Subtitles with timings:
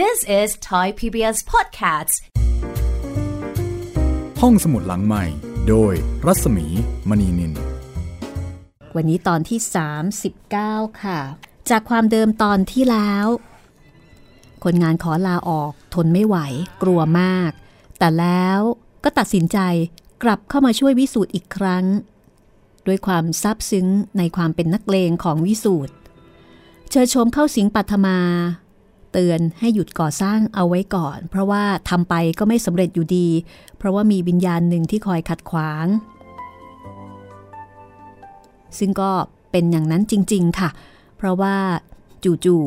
[0.00, 2.14] This is Thai PBS Podcasts
[4.40, 5.24] ห้องสมุดหลังใหม่
[5.68, 5.92] โดย
[6.26, 6.66] รัศมี
[7.08, 7.52] มณีนิน
[8.96, 9.58] วันนี้ตอนที่
[10.30, 11.20] 39 ค่ะ
[11.70, 13.26] จากความเดิมตอนที่แล้ว
[14.64, 16.36] คนงานขอลาออกทนไม่ไหว
[16.82, 17.50] กลัวมาก
[17.98, 18.60] แต่แล้ว
[19.04, 19.58] ก็ตัดสินใจ
[20.22, 21.84] กลับเข้ามาช่วยวิสูตรอีกครั้ง
[22.86, 23.86] ด้วยความซาบซึ้ง
[24.18, 25.94] ในความเป็นนักเลงของวิสูตร
[26.90, 28.18] เชิญชมเข้าสิงปัทมา
[29.12, 33.28] เตือนให้หยุดก่อสร้างเอาไว้ก่อน เพราะว่าทำไปก็ไม่สำเร็จอยู่ดี
[33.78, 35.86] เพราะว่ามีวิญญาณหนึ่งที่คอยขัดขวาง
[38.78, 39.10] ซึ่งก็
[39.50, 40.70] เป็นอย่างนั้นจริง ๆ ค่ะ
[41.16, 41.54] เพราะว่า
[42.24, 42.64] จู่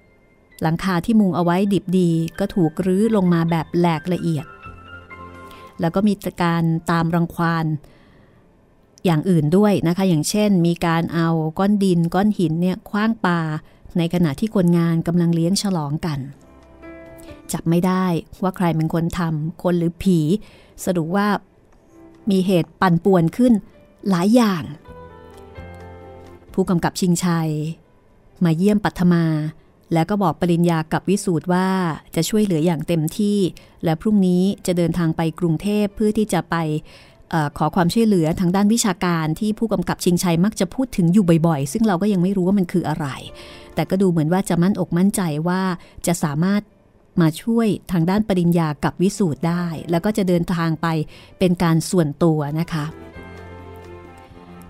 [0.00, 4.46] ๆหลังคาที่มุงเอาไว้ดิบดี ก็ถูกรื้อลงมาแบบแหลกละเอียด
[5.80, 7.66] แล้วก็มีการตามรังควาน
[9.04, 13.40] อย่างอื่นด้วยนะคะ อย่างเช่น มีการเอาก้อนดินก้อนหินเนี่ยคว้างปา
[13.98, 16.18] ในขณะที่คนงานกำลังเลี้ยงฉลองกัน
[17.52, 18.04] จับไม่ได้
[18.42, 20.18] ว่าใครเป็นคนทำคนหรือผี
[20.84, 21.28] สรุปว่า
[22.30, 23.52] มีเหตุปั่นป่วนขึ้น
[24.10, 24.62] หลายอย่าง
[26.52, 27.50] ผู้กำกับชิงชัย
[28.44, 29.24] มาเยี่ยมปัทมา
[29.92, 31.68] แล้วก็บอกปริญญากับวิสูตรว่า
[32.14, 33.38] จะช่วยเหลืออย่างเต็มที่
[33.84, 36.56] และพรุ่งนี้จะเดินทางไปกรุงเทพเพื่อที่จะไป
[37.58, 43.06] ขอความช่วยเหลือทางด้านวิชาการที่ผู้กำกับชิงชัยมักจะพูดถึงอยู่บ่อยๆ ซึ่งเราก็ยังไม่รู้ว่ามันคืออะไร
[43.74, 45.62] แต่ก็ดูเหมือนว่าจะมั่นอกมั่นใจว่า
[46.06, 46.62] จะสามารถ
[47.20, 50.86] มาช่วยทางด้านปริญญากับวิสูตรได้ แล้วก็จะเดินทางไป
[51.38, 52.84] เป็นการส่วนตัวนะคะ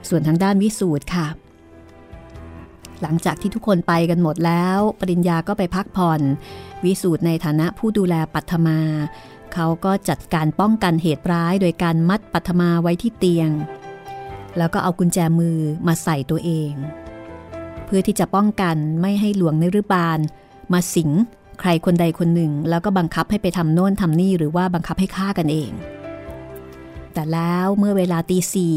[0.08, 1.26] ส่วนทางด้านวิสูตรค่ะ
[3.02, 6.20] หลังจากที่ทุกคนไปกันหมดแล้ว ปริญญาก็ไปพักผ่อน
[6.84, 8.80] วิสูตรในฐานะผู้ดูแลปัทมา
[9.54, 13.50] เขาก็จัดการป้องกันเหตุร้ายโดยการมัดปัทมาไว้ที่เตียง
[14.58, 16.72] แล้วก็เอากุญแจมือมาใส่ตัวเอง
[17.84, 20.18] เพื่อที่จะป้องกันไม่ให้หลวงในรืบาล
[20.72, 21.10] มาสิง
[21.60, 25.70] ใครคนใดคนหนึ่ง แล้วก็บังคับให้ไปทำโน่นทำนี่หรือว่าบังคับให้ฆ่ากันเอง
[27.12, 28.76] แต่แล้วเมื่อเวลาตีสี่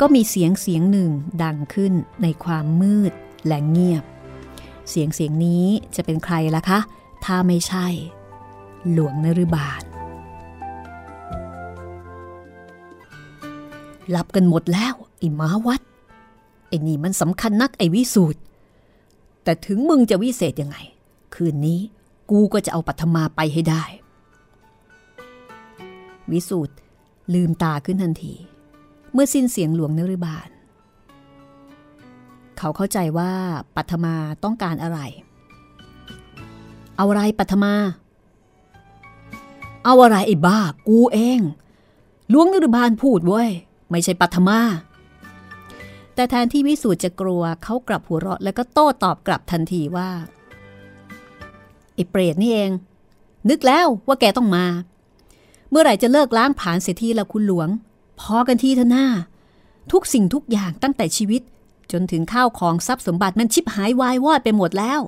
[0.00, 1.10] ก็มีเสียงเสียงหนึ่ง
[1.42, 3.12] ดังขึ้นในความมืด
[3.46, 4.04] และเงียบ
[4.90, 5.66] เสียงเสียงนี้
[5.96, 6.78] จะเป็นใครล่ะคะ
[7.24, 7.86] ถ้าไม่ใช่
[8.92, 9.82] หลวงนรุบาล
[14.10, 15.82] หลับกันหมดแล้วไอ้ม้าวัด
[16.68, 18.40] ไอ้นี่มันสำคัญนักไอ้วิสูตร
[19.44, 20.76] แต่ถึงมึงจะวิเศษยังไง
[21.34, 21.80] คืนนี้
[22.30, 23.84] กูก็จะเอาปัทมาไปให้ได้
[26.32, 26.74] วิสูตร
[27.34, 28.34] ลืมตาขึ้นทันที
[29.12, 30.48] เมื่อสิ้นเสียงหลวงนรุบาล
[32.58, 33.32] เขาเข้าใจว่า
[33.76, 34.14] ปัทมา
[34.44, 34.98] ต้องการอะไร
[36.96, 37.74] เอาอะไรปัทมา
[39.84, 41.40] เอาอะไรไอ้บ้า กูเอง
[42.30, 43.50] หลวงนรุบาลพูดเว้ย
[43.90, 44.60] ไม่ใช่ปัทมา
[46.14, 50.10] แต่แทนที่วิสูตรจะกลัวเขากลับหัวเราะแล้วก็โต้ตอบกลับทันทีว่า
[51.94, 52.70] ไอ้เปรตนี่เอง
[53.50, 54.66] นึกแล้วว่าแกต้องมา
[55.70, 57.68] เมื่อไหร่จะเลิกล้างผลาญเสียทีละคุณหลวง
[58.20, 59.06] พอกันทีเถอะหน้า
[59.92, 61.42] ทุกสิ่งทุกอย่างตั้งแต่ชีวิต
[61.92, 65.00] จนถึงข้าวของทรัพย์สมบัติมันชิบหายวายวอดไปหมดแล้ว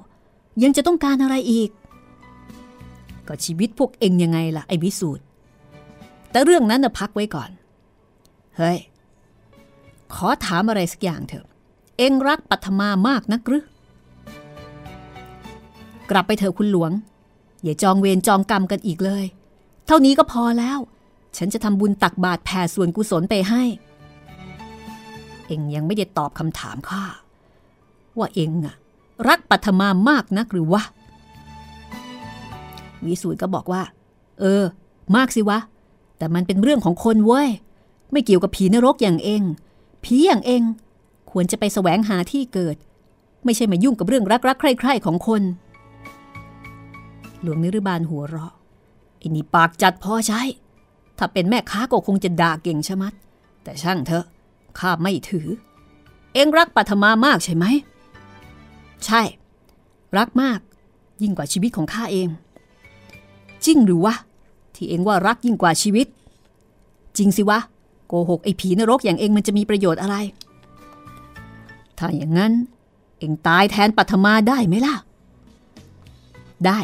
[0.62, 1.68] ยังจะต้องการอะไรอีก
[3.28, 5.22] ก็ชีวิตพวกเองยังไงล่ะไอ้วิสูตร
[6.30, 7.50] แต่เรื่องนั้นน่ะพักไว้ก่อน
[8.56, 8.78] เฮ้ย
[10.14, 11.46] ขอถามอะไรสักอย่างเถอะ
[11.98, 13.64] เองรักปัทมามากนักหรือ
[16.10, 16.92] กลับไปเถอะคุณหลวง
[17.62, 19.24] อย่าจองเวรจองกรรมกันอีกเลย
[19.86, 20.78] เท่านี้ก็พอแล้ว
[21.36, 23.62] ฉันจะทำบุญตักบาตรแผ่ส่วนกุศลไปให้
[25.46, 27.04] เองยังไม่ได้ตอบคำถามข้า
[28.18, 28.76] ว่าเองอะ
[29.28, 30.82] รักปัทมามากนักหรือวะ
[33.06, 33.82] วิสูตรก็บอกว่า
[34.40, 34.62] เออ
[35.16, 35.58] มากสิวะ
[36.18, 37.48] แต่มันเป็นเรื่องของคนเว้ย
[38.12, 39.42] ไม่เกี่ยวกับผีนรกอย่างเอง
[40.04, 40.62] ผีอย่างเอง
[41.30, 42.76] ควรจะไปแสวงหาที่เกิด
[43.44, 45.42] ไม่ใช่มายุ่งกับเรื่องรักๆใคร่ๆของคน
[47.42, 48.52] หลวงนิรบาลหัวเราะ
[49.18, 50.42] ไอ้นี่ปากจัดพอใช้
[51.18, 53.12] ถ้าเป็นแม่ค้าก็คงจะด่าเก่งชะมัด
[53.62, 54.24] แต่ช่างเถอะ
[54.78, 55.46] ข้าไม่ถือ
[56.34, 57.64] เองรักปัทมามากใช่ไหม
[59.04, 59.22] ใช่
[60.18, 60.60] รักมาก
[61.22, 62.28] ยิ่งกว่าชีวิตของข้าเอง
[63.66, 64.14] จริงหรือวะ
[64.74, 66.06] ที่เองว่ารักยิ่งกว่าชีวิต
[67.16, 67.58] จริงสิวะ
[68.08, 70.16] โกหกไอ้ผีนรกอย่างเองมันจะมีประโยชน์อะไร
[71.98, 72.52] ถ้าอย่างนั้น
[73.18, 74.94] เองตายแทนปัทมาได้ไหมล่ะ
[76.66, 76.78] ได้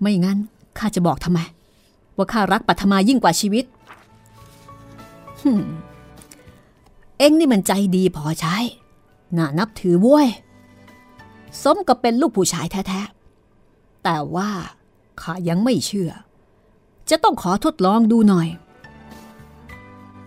[0.00, 0.38] ไม่งั้น
[0.78, 1.40] ข้าจะบอกทำไม
[2.16, 3.64] ว่าข้ารักปัทมายิ่งกว่าชีวิต
[5.40, 5.50] ฮึ
[7.18, 8.56] เองนี่มันใจดีพอใช้
[9.36, 10.28] น่านับถือว้ย
[11.62, 13.00] สมกับเป็นลูกผู้ชายแท้
[13.52, 14.50] ๆ แต่ว่า
[15.22, 16.10] ข้ายังไม่เชื่อ
[17.10, 18.48] จะต้องขอทดลองดูหน่อย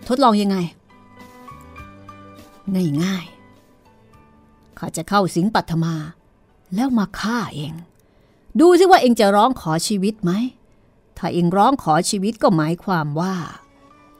[0.08, 0.56] ทดลองยังไง
[3.02, 5.94] ง่ายๆข้าจะเข้าสิงปัทมา
[6.74, 7.72] แล้วมาฆ่าเอง
[8.60, 10.32] ดูสิว่าเองจะร้องขอชีวิตไหม
[11.18, 13.34] ถ้าเองร้องขอชีวิตก็หมายความว่า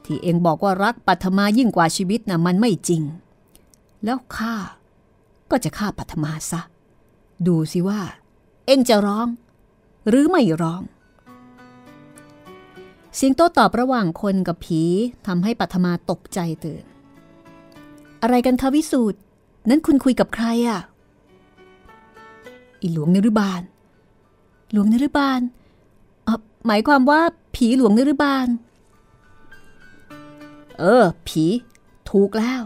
[0.04, 3.02] ที่เองบอกว่ารักปัทมายิ่งกว่าชีวิตนะ่ะมันไม่จริง
[4.04, 4.54] แล้วข้า
[5.50, 6.60] ก็จะฆ่าปัทมาซะ
[7.46, 8.00] ดูสิว่า
[8.66, 9.26] เองจะร้อง
[10.08, 10.82] หรือไม่ร้อง
[13.16, 14.82] เสียงโต้ตอบระหว่างคนกับผี
[15.26, 16.84] ทำให้ปัทมาตกใจตื่น
[18.22, 19.18] อะไรกันคะวิสูตร
[19.68, 20.80] นั้นคุณคุยกับใครอะ่ะ
[22.80, 23.62] อีหลวงนรุบาล
[24.72, 25.40] หลวงนรุบาล
[26.66, 27.20] หมายความว่า
[27.54, 28.46] ผีหลวงนรุบาล
[30.78, 31.44] เออ ผี
[32.10, 32.62] ถูกแล้ว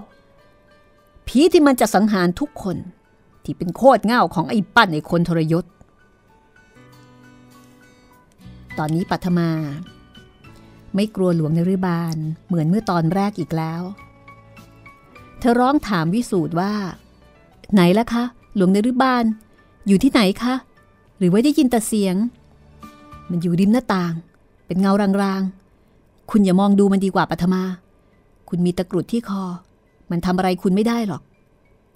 [1.28, 2.76] ผีที่มันจะสังหารทุกคน
[3.44, 5.64] ที่เป็นโคตรเง่าของไอ้ปั้นไอ้คนทรยศ
[8.78, 9.50] ตอนนี้ปัทมา
[10.94, 12.16] ไม่กลัวหลวงนรุบาล
[12.46, 13.82] เหมือนเมื่อตอนแรกอีกแล้ว
[15.38, 16.72] เธอร้องถามวิสูตรว่า
[17.72, 18.24] ไหนล่ะคะ
[18.56, 19.24] หลวงนรุบาล
[19.88, 20.54] อยู่ที่ไหนคะ
[21.18, 22.16] หรือว่าได้ยินแต่เสียง
[23.30, 24.14] มันอยู่ริมหน้าต่าง
[24.66, 24.92] เป็นเงา
[25.22, 27.62] รางๆ คุณอย่ามองดูมันดีกว่าปัทมา
[28.48, 29.42] คุณมีตะกรุดที่คอ
[30.10, 31.22] มันทำอะไรคุณไม่ได้หรอก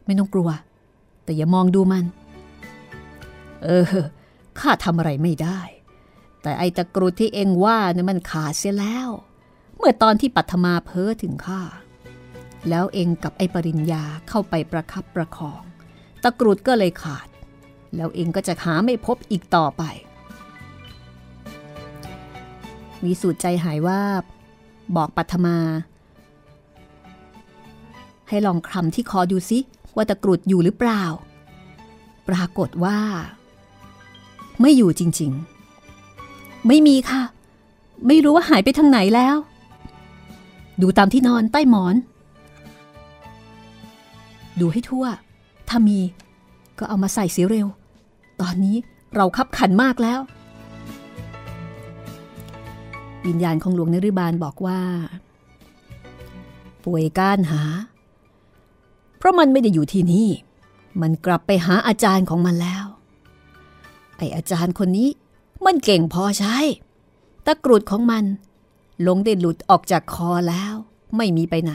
[0.07, 0.49] ไม่ต้องกลัว
[1.25, 2.05] แต่อย่ามองดูมัน
[3.63, 3.85] เออ
[4.59, 5.59] ข้าทำอะไรไม่ได้
[6.43, 9.09] แต่ไอตะกรุดที่เองว่าเนี่ยมันขาดเสียแล้ว
[9.77, 11.63] เมื่อตอนที่ปัทมาเพ้อถึงข้า
[12.69, 15.63] แล้วเองกับไอปริญญาเข้าไปประคับประคอง
[16.23, 17.27] ตะกรุดก็เลยขาด
[17.97, 19.83] แล้วเองก็จะหาไม่พบอีกต่อไป
[23.05, 24.01] มีสูตรใจหายว่า
[24.97, 25.59] บอกปัทมา
[28.29, 29.59] ให้ลองคลำที่คอดูซิ
[29.97, 31.05] ว่าตะกรุดอยู่หรือเปล่า
[32.29, 32.99] ปรากฏว่า
[34.61, 35.52] ไม่อยู่จริง ๆ
[36.69, 37.23] ไม่มีค่ะ
[38.07, 39.37] ไม่รู้ว่าหายไปทางไหนแล้ว
[40.83, 41.95] ดูตามที่นอนใต้หมอน
[44.61, 45.05] ดูให้ทั่ว
[45.69, 45.99] ถ้ามี
[46.79, 47.67] ก็เอามาใส่เสียเร็ว
[48.41, 48.77] ตอนนี้
[49.17, 50.21] เราคับขันมากแล้ว
[53.27, 54.81] วิญญาณของหลวงนริบาลบอกว่า
[56.85, 57.63] ป่วยก้านหา
[59.19, 60.29] เพราะมันไม่ได้อยู่ที่นี่
[61.01, 62.85] มันกลับไปหาอาจารย์ของมันแล้ว
[64.17, 65.09] ไออาจารย์คนนี้
[65.67, 66.57] มันเก่งพอใช้
[67.47, 68.25] ตะกรุดของมัน
[69.07, 70.75] ลงได้หลุดออกจากคอแล้ว
[71.17, 71.73] ไม่มีไปไหน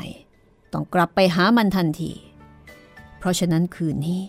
[0.73, 2.11] ต้องกลับไปหามันทันที
[3.17, 4.21] เพราะฉะนั้นคืนนี้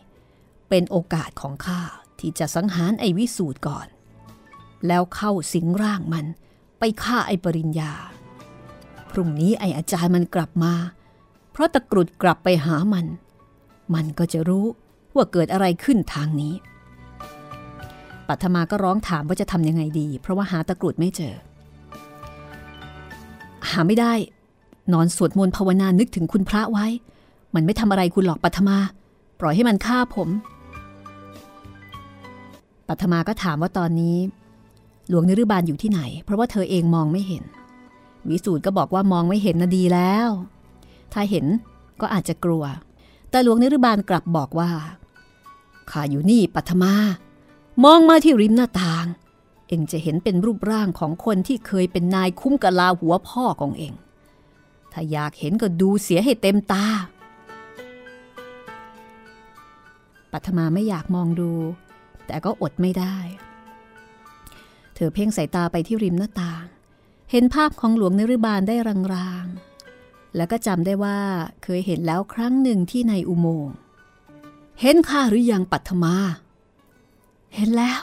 [0.68, 1.80] เป็นโอกาสของข้า
[2.18, 3.86] ที่จะสังหารไอ้วิสูตรก่อน
[4.86, 6.26] แล้วเข้าสิงร่างมัน
[6.78, 7.92] ไปฆ่าไอ้ปริญญา
[9.10, 10.74] พรุ่งนี้ไอ้อาจารย์มันกลับมา
[11.52, 13.06] เพราะตะกรุดกลับไปหามัน
[13.94, 14.66] มันก็จะรู้
[15.14, 16.54] ว่าเกิดอะไรขึ้นทางนี้
[18.28, 21.34] ปัทมาก็ร้องถามว่าจะทำยังไงดี เพราะว่าหาตะกรุดไม่เจอ
[23.70, 24.12] หาไม่ได้
[24.92, 26.86] นอนสวดมนต์ภาวนานึกถึงคุณพระไว้
[27.54, 28.76] มันไม่ทำอะไรคุณหรอกปัทมา
[29.40, 30.28] ปล่อยให้มันฆ่าผม
[32.88, 34.16] ปัทมาก็ถามว่าตอนนี้
[35.08, 37.44] หลวงนรุบาลอยู่ที่ไหน เพราะว่าเธอเองมองไม่เห็น
[38.30, 40.28] วิสูตรก็บอกว่ามองไม่เห็นนะดีแล้ว
[41.12, 41.44] ถ้าเห็น
[42.00, 42.64] ก็อาจจะกลัว
[43.30, 44.70] แต่หลวงนรุบาลกลับบอกว่า
[45.90, 46.92] ข้าอยู่นี่ปัทมา
[47.84, 49.06] มองมาที่ริมหน้าต่าง
[49.68, 53.94] เองจะเห็นเป็นรูปร่างของคนที่เคยเป็นนายคุ้มกะลาหัวพ่อของเอง
[54.92, 56.86] ถ้าอยากเห็นก็ดูเสียให้เต็มตา
[60.32, 61.52] ปัทมาไม่อยากมองดู
[62.26, 63.16] แต่ก็อดไม่ได้
[64.94, 66.64] เธอเพ่งสายตาไปที่ริมหน้าต่าง
[67.30, 68.76] เห็นภาพของหลวงนรุบาลได้
[69.14, 71.18] รางๆ แล้วก็จำได้ว่า
[71.62, 73.74] เคยเห็นแล้วครั้งหนึ่งที่ในอุโมงค์
[74.80, 76.16] เห็นข้าหรือยังปัทมา
[77.54, 78.02] เห็นแล้ว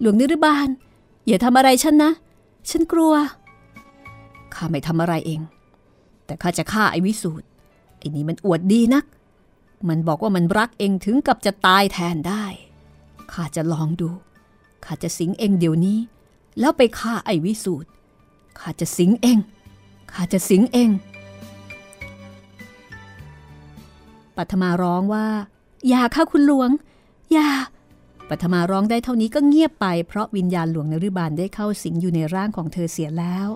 [0.00, 0.68] หลวงนิรบาล
[1.26, 2.12] อย่าทำอะไรฉันนะ
[2.70, 3.14] ฉันกลัว
[4.54, 5.40] ข้าไม่ทำอะไรเอง
[6.26, 7.46] แต่ข้าจะฆ่าไอ้วิสูตร
[7.98, 9.04] ไอ้นี่มันอวดดีนัก
[9.88, 12.44] มันบอกว่ามันรักเองถึงกับจะตายแทนได้
[13.32, 14.10] ข้าจะลองดู
[14.84, 15.98] ข้าจะสิงเองเดี๋ยวนี้
[16.58, 17.88] แล้วไปฆ่าไอ้วิสูตร
[18.58, 19.38] ข้าจะสิงเอง
[20.12, 20.90] ข้าจะสิงเอง
[24.36, 25.26] ปัทมาร้องว่า
[25.88, 26.70] อย่าค่ะคุณหลวง
[27.32, 27.48] อย่า
[28.34, 33.48] ปัทมาร้องได้เท่านี้ก็เงียบไป เพราะวิญญาณหลวงนรุบาลได้เข้าสิงอยู่ในร่างของเธอเสียแล้ว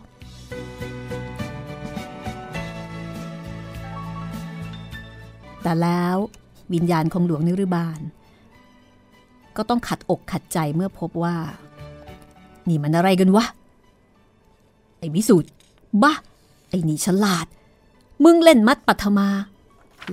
[5.63, 6.17] แต่แล้ว
[6.75, 8.01] วิญญาณของหลวงนรุบาล
[9.57, 11.37] ก็ต้องขัดอกขัดใจเมื่อพบว่า
[12.69, 13.45] นี่มันอะไรกันวะ
[14.99, 15.53] ไอ้วิสุทธ์
[16.03, 16.13] บ้า
[16.69, 17.47] ไอ้นี่ฉลาด
[18.25, 19.29] มึงเล่นมัดปัทมา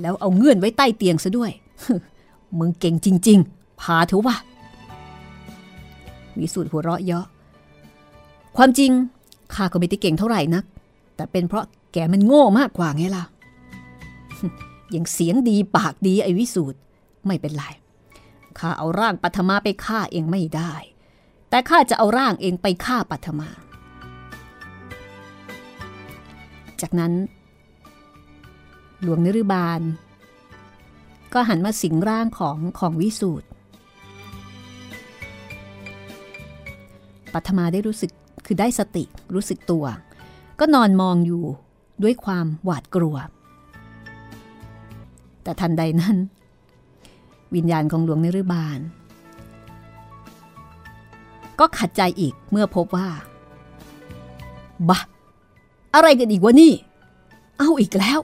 [0.01, 1.51] แล้วเอาเงื่อนไว้ใต้เตียงซะด้วย
[2.59, 4.35] มึงเก่งจริง ๆ พาเถอะวะ
[6.39, 7.25] วิสุทธ์หัวเราะเยาะ
[8.57, 8.91] ความจริง
[9.53, 10.63] ข้าก็ไม่ได้เก่งเท่าไหร่นัก
[11.15, 13.25] แต่เป็นเพราะแกมันโง่มากกว่าไงล่ะ
[14.95, 16.79] ยังเสียงดีปากดีไอ้วิสูตร
[17.25, 17.63] ไม่เป็นไร
[18.59, 20.73] ข้าเอาร่างปัทมาไปฆ่าเองไม่ได้
[21.49, 23.49] แต่ข้าจะเอาร่างเองไปฆ่าปัทมา
[26.81, 27.13] จากนั้น
[29.01, 29.81] หลวงนรุบาล
[31.33, 33.47] ก็หันมาสิงร่างของของวิสูตร
[37.35, 38.11] ปัทมาได้รู้สึก
[38.45, 39.85] คือได้สติรู้สึกตัว
[40.59, 41.43] ก็นอนมองอยู่
[42.03, 43.15] ด้วยความหวาดกลัว
[45.43, 46.17] แต่ทันใดนั้น
[47.55, 48.79] วิญญาณของหลวงนิรบาล
[51.59, 53.07] ก็ขัดใจอีกเมื่อพบว่า
[54.89, 54.99] บะ
[55.93, 56.73] อะไรกันอีกวะนี่
[57.59, 58.19] เอาอีกแล้ว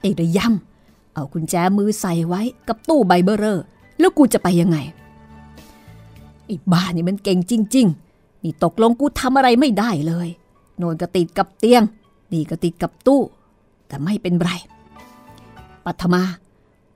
[0.00, 3.64] ไอ้ระยำเอากุญแจมือใส่ไว้กับตู้ใบเบอร์เรอร์
[3.98, 4.78] แล้วกูจะไปยังไง
[6.46, 8.03] ไอ้บ้านี่มันเก่งจริงๆ
[8.44, 10.28] นี่ตกลงกูทำอะไรไม่ได้เลย
[10.78, 11.82] โนนก็ติดกับเตียง
[12.32, 13.22] นี่ก็ติดกับตู้
[13.86, 14.50] แต่ไม่เป็นไร
[15.84, 16.22] ปัทมา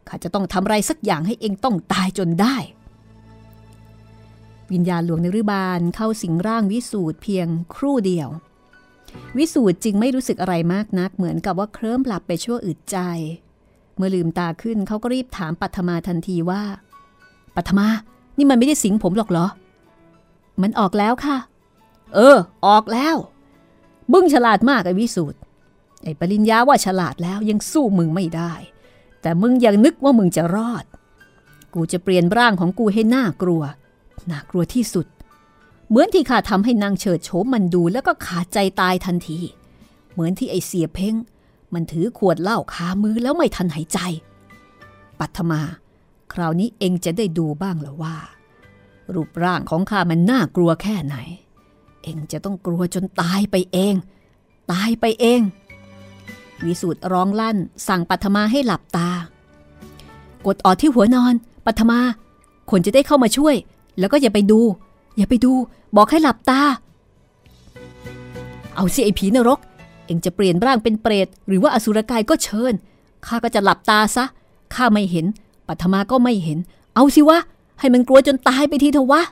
[0.08, 2.56] ข้าจะต้องทำอะไรสักอย่างให้เองต้องตายจนได้
[4.72, 8.28] วิญญาณหลวงในรือบาลเข้าสิงร่างวิสูตรเพียงครู่เดียว
[9.36, 12.98] วิสูตรจึงไม่รู้สึกอะไรมากนัก เหมือนกับว่าเคลิ้มหลับไปชั่วอึดใจ
[13.96, 16.62] เมื่อลืมตาขึ้นเขาก็รีบถามปัทมาทันทีว่า
[17.56, 17.86] ปัทมา
[18.36, 19.46] นี่มันไม่ได้สิงผมหรอกเหรอ
[20.62, 21.36] มันออกแล้วค่ะ
[22.14, 22.36] เออ
[22.66, 23.16] ออกแล้ว
[24.12, 25.38] บึ้งฉลาดมากไอ้วิสูตร
[26.02, 28.52] ไอ้ปริญญาว่าฉลาดแล้วยังสู้มึงไม่ได้
[29.22, 30.84] แต่มึงยังนึกว่ามึงจะรอด
[31.74, 33.62] กูจะเปลี่ยนร่างของกูให้น่ากลัว
[34.30, 35.06] น่ากลัวที่สุด
[35.88, 39.38] เหมือนที่ข้าทำให้นางเฉิดโฉมมันดูแล้วก็ขาดใจตายทันที
[40.12, 41.14] เหมือนที่ไอเสียเพ้ง
[41.74, 43.98] มันถือขวดเหล้าคามือแล้วไม่ทันหายใจ
[45.18, 45.60] ปัทมา
[46.32, 48.16] คราวนี้เองจะได้ดูบ้างแล้วว่า
[49.14, 51.16] รูปร่างของข้ามันน่ากลัวแค่ไหน
[52.02, 53.94] เองจะต้องกลัวจนตายไปเอง
[54.72, 55.40] ตายไปเอง
[56.64, 57.56] วิสูตรร้องลั่น
[57.88, 59.10] สั่งปัทมาให้หลับตา
[60.46, 61.34] กดออดที่หัวนอน
[61.66, 62.00] ปัทมา
[62.70, 63.54] คนจะได้เข้ามาช่วย
[63.98, 64.60] แล้วก็อย่าไปดู
[65.16, 65.52] อย่าไปดู
[65.96, 66.60] บอกให้หลับตา
[68.74, 69.58] เอาสิไอผีนรก
[70.06, 72.74] เองจะเปลี่ยนร่างเป็นเปรตหรือว่าอสุรกายก็เชิญ
[73.26, 74.24] ข้าก็จะหลับตาซะ
[74.74, 75.26] ข้าไม่เห็น
[75.68, 76.58] ปัทมาก็ไม่เห็น
[76.94, 77.38] เอาสิวะ
[77.80, 79.22] ให้มันกลัวจนตายไปทีเถอะวะ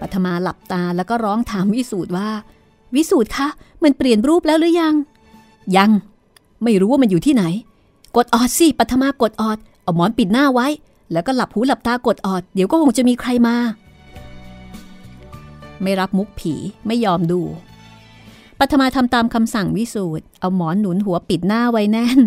[0.00, 2.28] ปัทมาหลับตาแล้วก็ร้องถามวิสูตรว่า
[2.94, 3.48] วิสูตรคะ
[3.82, 4.94] มันเปลี่ยนรูปแล้วหรือยัง
[5.76, 5.90] ยัง
[6.62, 7.44] ไม่รู้ว่ามันอยู่ที่ไหน
[8.16, 10.66] กดออดสิปัทมากดออด เอาหมอนปิดหน้าไว้
[11.12, 13.56] แล้วก็หลับหูหลับตากดออด เดี๋ยวก็คงจะมีใครมา
[15.82, 16.54] ไม่รับมุกผี
[16.86, 17.40] ไม่ยอมดู
[18.58, 22.18] ปัทมาทำตามคำสั่งวิสูตรเอาหมอนหนุนหัวปิดหน้าไว้แน่น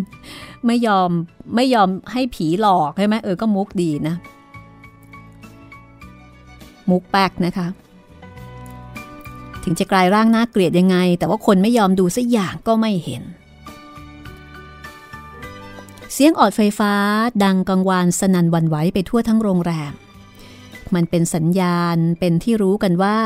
[0.65, 1.09] ไม่ยอม
[1.55, 4.15] ไม่ยอมให้ผีหลอกใช่ไหมเออก็มุกดีนะ
[6.89, 7.67] มุกแป๊กนะคะ
[9.63, 13.23] ถึงจะกลายร่างน่าเกลียดยังไง แต่ว่าคนไม่ยอมดูสักอย่างก็ไม่เห็น
[16.13, 16.93] เสียงออดไฟฟ้า
[17.43, 19.93] ดังกังวานสนันวันไหวไปทั่วทั้งโรงแรม
[20.95, 23.17] มันเป็นสัญญาณเป็นที่รู้กันว่า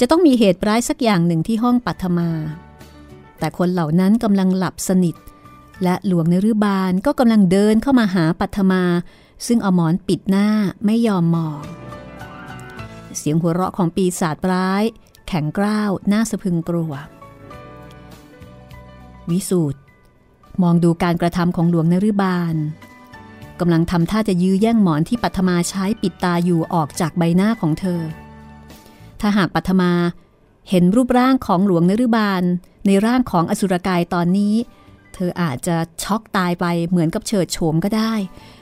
[0.00, 2.30] จะต้องมีเหตุร้ายสักอย่างหนึ่งที่ห้องปัทมา
[3.38, 5.16] แต่คนเหล่านั้นกำลังหลับสนิท
[5.82, 8.82] และหลวงนรุบาลก็กำลังเดินเข้ามาหาปัทมา
[9.46, 10.48] ซึ่งเอาหมอนปิดหน้า
[10.84, 11.62] ไม่ยอมมอง
[13.18, 14.84] เสียงหัวเราะของปีศาจร้าย
[15.28, 16.92] แข็งกร้าวน่าสะพึงกลัว
[19.30, 19.78] วิสูตร
[20.62, 22.56] มองดูการกระทำของหลวงนรุบาล
[23.60, 28.00] กำลังทำท่าจะยื้อแย่งหมอนที่ปัทมาใช้ปิดตาอยู่ออกจากใบหน้าของเธอ
[29.20, 29.92] ถ้าหากปัทมา
[30.70, 32.42] เห็นรูปร่างของหลวงนรุบาล
[32.86, 34.54] ในร่างของอสุรกายตอนนี้
[35.14, 38.12] เธออาจจะช็อกตายไปเหมือนกับเฉิดโฉมก็ได้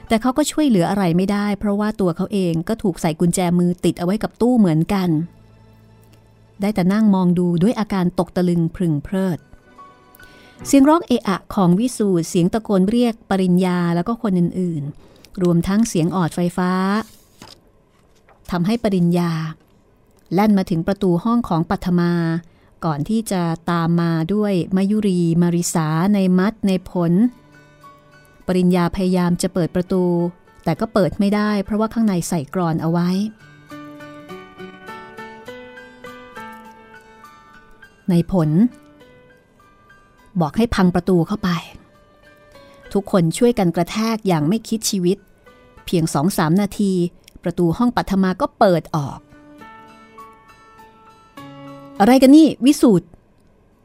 [0.08, 5.08] แต่เขาก็ช่วยเหลืออะไรไม่ได้ เพราะว่าตัวเขาเองก็ถูกใส่กุญแจมือติดเอาไว้กับตู้เหมือนกัน
[6.60, 9.38] ได้แต่นั่งมองดูด้วยอาการตกตะลึงพึงเพลิด
[10.66, 16.72] เสียงร้องเอะอะของวิสูตรเสียงตะโกนเรียกปริญญาแล้วก็คนอื่นๆ รวมทั้งเสียงออดไฟฟ้า
[18.50, 19.32] ทำให้ปริญญา
[20.34, 22.12] แล่นมาถึงประตูห้องของปัทมา
[22.84, 27.12] ก่อนที่จะตามมาด้วยมายุรีมาริสาในมัดในผล
[28.46, 30.04] ปริญญาพยายามจะเปิดประตู
[30.64, 33.08] แต่ก็เปิดไม่ได้ เพราะว่าข้างในใส่กรอนเอาไว้
[38.10, 38.50] ในผล
[40.40, 41.50] บอกให้พังประตูเข้าไป
[42.92, 45.18] ทุกคนช่วยกันกระแทกอย่างไม่คิดชีวิต
[45.86, 46.92] เพียงสองสามนาที
[47.42, 49.18] ประตูห้องปัทมาก็เปิดออก
[52.00, 53.06] อะไรกันนี่ วิสูตร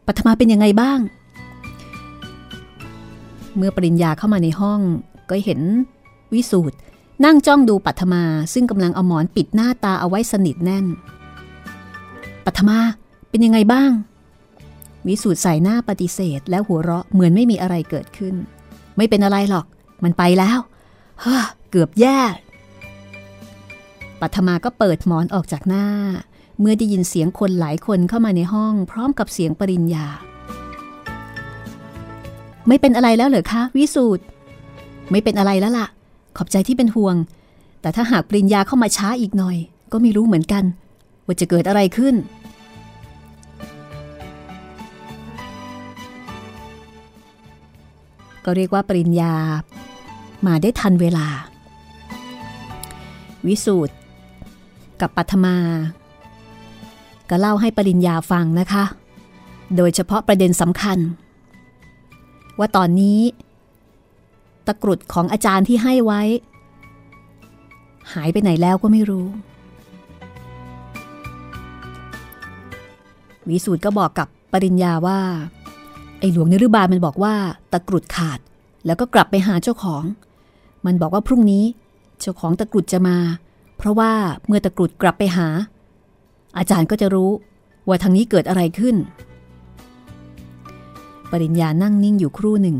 [0.07, 0.99] ปัทมาเป็นยังไงบ้าง
[3.57, 4.81] เมื่อปริญญาเข้ามาในห้อง
[5.29, 5.61] ก็เห็น
[6.33, 6.77] วิสูตร
[7.25, 10.85] นั่งจ้องดูปัทมา ซึ่งกำลังเอาหมอนปิดหน้าตาเอาไว้สนิทแน่น
[12.45, 12.77] ปัทมา
[13.29, 13.91] เป็นยังไงบ้าง
[15.07, 18.35] วิสูตรใส่หน้าปฏิเสธ แล้วหัวเราะเหมือนไม่มีอะไรเกิดขึ้น
[18.97, 19.65] ไม่เป็นอะไรหรอก
[20.03, 20.59] มันไปแล้ว
[21.21, 22.19] เฮ้อเกือบแย่
[24.21, 25.85] ปัทมาก็เปิดหมอนออกจากหน้า
[26.59, 30.07] เมื่อได้ยินเสียงคนหลายคนเข้ามาในห้อง พร้อมกับเสียงปริญญา
[32.67, 34.23] ไม่เป็นอะไรแล้วเหรอคะวิสูตร
[35.11, 35.87] ไม่เป็นอะไรแล้วล่ะ
[36.37, 37.15] ขอบใจที่เป็นห่วง
[37.81, 39.57] แต่ถ้าหากปริญญาเข้ามาช้าอีกหน่อย
[39.91, 40.63] ก็ไม่รู้เหมือนกัน
[41.25, 42.15] ว่าจะเกิดอะไรขึ้น
[48.45, 49.33] ก็เรียกว่าปริญญา
[50.47, 51.27] มาได้ทันเวลา
[53.47, 53.93] วิสูตร
[55.01, 55.57] กับปัทมา
[57.29, 58.83] ก็เล่าให้ปริญญาฟังนะคะ
[59.77, 60.97] โดยเฉพาะประเด็นสำคัญ
[62.59, 63.19] ว่าตอนนี้
[64.67, 66.21] ตะกรุดของอาจารย์ที่ให้ไว้
[68.13, 69.27] หายไปไหนแล้วก็ไม่รู้
[73.49, 75.19] วิสูตรก็บอกกับปริญญาว่า
[76.19, 77.35] ไอ้หลวงนรุบาลมันบอกว่า
[77.73, 78.39] ตะกรุดขาด
[78.85, 80.03] แล้วก็กลับไปหาเจ้าของ
[80.85, 81.63] มันบอกว่าพรุ่งนี้
[82.19, 83.17] เจ้าของตะกรุดจะมา
[83.77, 84.11] เพราะว่า
[84.47, 85.47] เมื่อตะกรุดกลับไปหา
[86.57, 87.31] อาจารย์ก็จะรู้
[87.87, 88.95] ว่าทางนี้เกิดอะไรขึ้น
[91.31, 92.77] ปริญญานั่งนิ่งอยู่ครู่หนึ่ง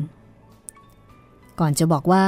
[1.60, 2.26] ก่อนจะบอกว่า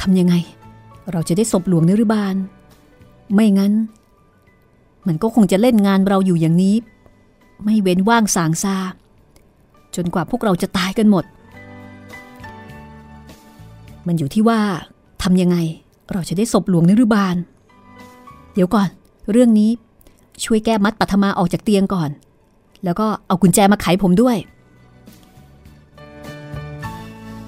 [0.00, 0.34] ทำยังไง
[1.12, 2.34] เราจะได้ศพหลวงนรุบาล
[3.34, 3.72] ไม่งั้น
[5.06, 6.76] มันก็คงจะเล่นงานเราอยู่อย่างนี้
[7.64, 8.76] ไม่เว้นว่างสางซา
[9.96, 11.24] จนกว่าพวกเราจะตายกันหมด
[14.06, 14.60] มันอยู่ที่ว่า
[15.22, 15.56] ทำยังไง
[16.12, 17.36] เราจะได้ศพหลวงนรุบาล
[18.54, 18.88] เดี๋ยวก่อน
[19.30, 19.70] เรื่องนี้
[20.44, 22.10] ช่วยแก้มัดปัทมาออกจากเตียงก่อน
[22.84, 24.36] แล้วก็เอากุญแจมาไขผมด้วย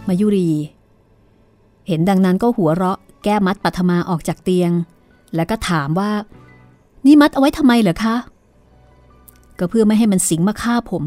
[0.09, 0.51] มายุรี
[1.87, 4.71] เห็นดังนั้นก็หัวเราะแก้มัดปัทมาออกจากเตียง
[5.35, 6.11] แล้วก็ถามว่า
[7.07, 8.17] นี่มัดเอาไว้ทำไมเหรอคะ
[9.59, 11.05] ก็เพื่อไม่ให้มันสิงมาฆ่าผม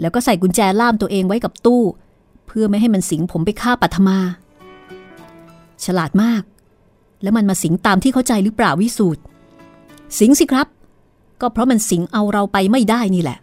[0.00, 1.82] แล้วก็ใส่กุญแจล่ามตัวเองไว้กับตู้
[2.46, 4.18] เพื่อไม่ให้มันสิงผมไปฆ่าปัทมา
[5.84, 6.42] ฉลาดมาก
[7.22, 9.22] แล้วมันมาสิงตามที่เข้าใจหรือเปล่าวิสูตร
[10.18, 10.66] สิงสิครับ
[11.40, 13.38] ก็เพราะมันสิงเอาเราไปไม่ได้นี่แหละ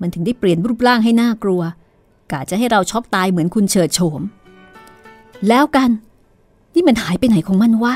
[0.00, 1.62] มันถึงได้เปลี่ยนรูปร่างให้น่ากลัว
[2.30, 4.20] กะจะให้เราช็อกตายเหมือนคุณเฉิดโฉม
[5.48, 5.90] แล้วกัน
[6.74, 7.94] นี่มันหายไปไหนของมันวะ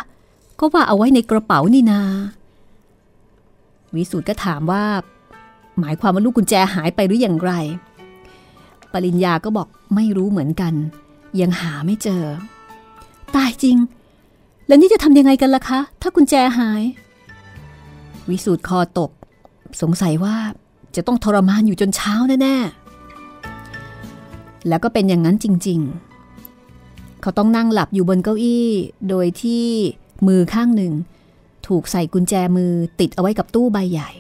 [0.59, 2.01] ก็ว่าเอาไว้ในกระเป๋านี่นา
[3.95, 4.85] วิสูตรก็ถามว่า
[5.81, 7.53] หมายความว่าลูกกุญแจหายไปหรืออย่างไร
[8.93, 10.75] ปริญญาก็บอกไม่รู้เหมือนกัน
[11.41, 12.25] ยังหาไม่เจอ
[13.37, 13.77] ตายจริง
[14.67, 16.83] แล้วนี่จะทำยังไงกันล่ะคะ ถ้ากุญแจหาย
[18.29, 19.11] วิสูตรคอตก
[19.81, 20.37] สงสัยว่า
[20.97, 28.69] จะต้องทรมานอยู่จนเช้าแน่ๆ แล้วก็เป็นอย่างนั้นจริงๆ เขาต้องนั่งหลับอยู่บนเก้าอี้
[29.09, 29.65] โดยที่
[30.27, 30.93] มือข้างหนึ่ง
[31.67, 34.11] ถูกใส่กุญแจมือติดเอาไว้กับตู้ใบใหญ่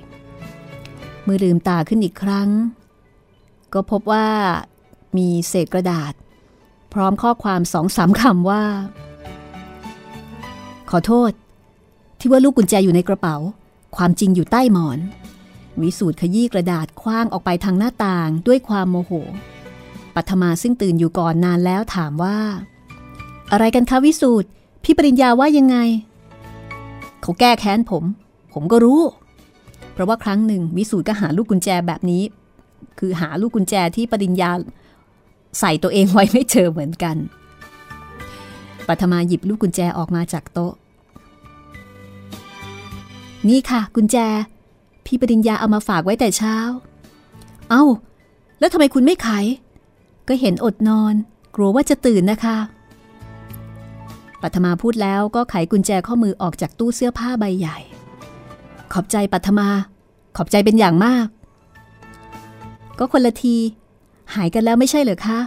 [1.27, 2.49] มือลืมตาขึ้นอีกครั้ง
[3.73, 4.27] ก็พบว่า
[5.17, 6.13] มีเศษกระดาษ
[6.93, 8.63] พร้อมข้อความสองสามคำว่า
[10.91, 11.31] ขอโทษ
[12.19, 13.37] ที่ว่าลูกกุญแจอยู่ในกระเป๋า
[13.97, 14.99] ความจริงอยู่ใต้หมอน
[15.83, 19.13] วิสูตรขยี้กระดาษคว้างออกไปทางหน้าต่างด้วยความโมโห
[20.15, 22.39] ปัทมาซึ่งตื่นอยู่ก่อนนานแล้วถามว่า
[23.53, 24.49] อะไรกันคะวิสูตร
[24.83, 25.77] พี่ปริญญาว่ายังไง
[27.23, 28.05] เขาแก้แค้นผม
[28.53, 29.01] ผมก็รู้
[29.93, 32.23] เพราะว่าครั้งหนึ่งวิสูตรก็หาลูกกุญแจแบบนี้
[32.99, 34.51] คือหาลูกกุญแจที่ปริญญา
[35.61, 37.17] ใส่ตัวเองไว้ไม่เจอเหมือนกัน
[38.89, 40.73] ปัทมาหยิบลูกกุญแจออกมาจากโต๊ะ
[43.49, 44.17] นี่ค่ะ กุญแจ
[45.07, 46.57] พี่ปริญญาเอามาฝากไว้แต่เช้า
[47.71, 47.85] เอา้า
[48.59, 49.29] แล้วทำไมคุณไม่ไข
[50.29, 51.15] ก็เห็นอดนอน
[51.55, 52.57] กลัวว่าจะตื่นนะคะ
[54.43, 57.79] ปัทมาพูดแล้วก็ไขกุญแจข้อมือออกจากตู้เสื้อผ้าใบใหญ่
[58.93, 59.69] ขอบใจปัทมา
[60.37, 61.27] ขอบใจเป็นอย่างมาก
[62.99, 63.57] ก็คนละที
[64.35, 65.39] หายกันแล้วไม่ใช่เหรอคะ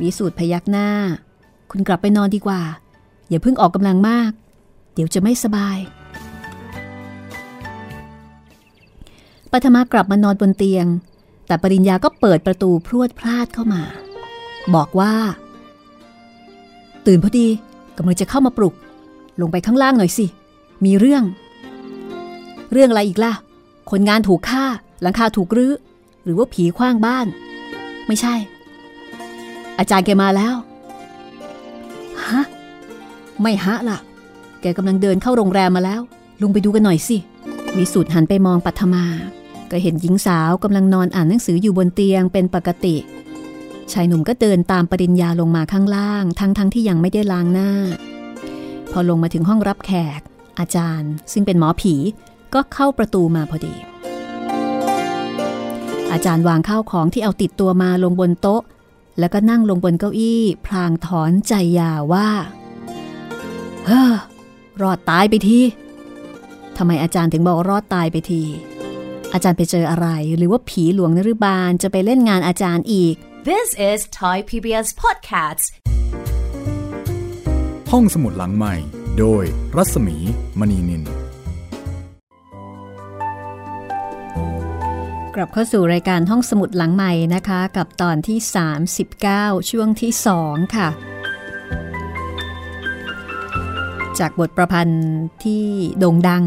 [0.00, 0.88] วิสูตรพยักหน้า
[1.70, 2.62] คุณกลับไปนอนดีกว่า
[3.28, 4.30] อย่าเพิ่งออกกำลังมาก
[4.94, 5.78] เดี๋ยวจะไม่สบาย
[9.52, 10.86] ปัทมากลับมานอนบนเตียง
[11.46, 13.82] แต่ปริญญาก็เปิดประตูพรวดพลาดเข้ามา
[14.74, 15.14] บอกว่า
[17.06, 17.46] ตื่นพอดี
[17.96, 18.74] กำลังจะเข้ามาปลุก
[19.40, 20.26] ลงไปข้างล่างหน่อยสิ
[20.84, 21.22] มีเรื่อง
[22.72, 23.32] เรื่องอะไรอีกล่ะ
[23.90, 24.64] คนงานถูกฆ่า
[25.02, 25.72] หลังคาถูกรื้อ
[26.24, 27.26] หรือว่าผีคว้างบ้าน
[28.06, 28.34] ไม่ใช่
[29.78, 30.54] อาจารย์แกมาแล้ว
[32.26, 32.44] ฮะ
[33.40, 33.98] ไม่ฮะล่ะ
[34.60, 36.00] แกกำลังเดินเข้าโรงแรมมาแล้ว
[36.42, 37.16] ลงไปดูกันหน่อยสิ
[37.76, 39.04] วิสุทธ์หันไปมองปัทมา
[39.72, 42.96] ก็เห็นหญิงสาวกำลังนอนอ่านหนังสืออยู่บนเตียงเป็นปกติ
[43.92, 47.70] ชายหนุ่มก็เดินตามปริญญาลงมาข้างล่าง ทั้งๆทที่ยังไม่ได้ล้างหน้า
[48.92, 50.20] พอลงมาถึงห้องรับแขก
[50.58, 51.94] อาจารย์ ซึ่งเป็นหมอผี
[52.54, 53.74] ก็เข้าประตูมาพอดี
[56.12, 58.62] อาจารย์วางข้าวของที่เอาติดตัวมาลงบนโต๊ะ
[59.18, 62.28] แล้วก็นั่งลงบนเก้าอี้พลางถอนใจยาวว่า
[63.86, 64.14] เฮ้อ
[64.82, 65.60] รอดตายไปที
[66.76, 68.42] ทำไมอาจารย์ถึงบอกรอดตายไปที
[69.34, 73.14] อาจารย์ไปเจออะไร หรือว่าผีหลวงนรุบาลจะไปเล่นงานอาจารย์อีก
[73.48, 75.66] This is Thai PBS Podcasts
[77.90, 78.74] ห้องสมุดหลังใหม่
[79.18, 79.44] โดย
[79.76, 80.16] รัศมี
[80.58, 81.02] มณีนิน
[85.34, 88.38] กลับเข้าสู่รายการห้องสมุดหลังใหม่นะคะ กับตอนที่
[89.04, 90.12] 39 ช่วงที่
[90.44, 90.88] 2 ค่ะ
[94.18, 95.06] จากบทประพันธ์
[95.44, 95.64] ที่
[95.98, 96.44] โด่งดัง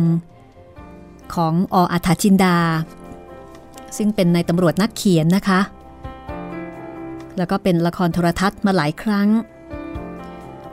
[1.36, 2.58] ของออัฐจินดา
[3.98, 5.62] ซึ่งเป็นในตำรวจนักเขียนนะคะ
[7.38, 9.30] แล้วก็เป็นละครโทรทัศน์มาหลายครั้ง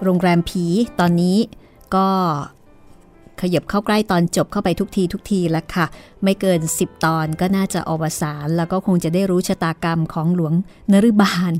[0.02, 0.64] โรงแรมผี
[1.00, 1.38] ตอนนี้
[1.94, 2.08] ก็
[3.40, 5.86] ขยับเข้าใกล้ตอนจบเข้าไปทุกทีทุกทีแล้วค่ะ
[6.22, 10.54] ไม่เกิน 10 ตอนก็น่าจะอวสานแล้วก็คงจะได้รู้ชะตากรรมของหลวง
[10.92, 11.52] นรุบาล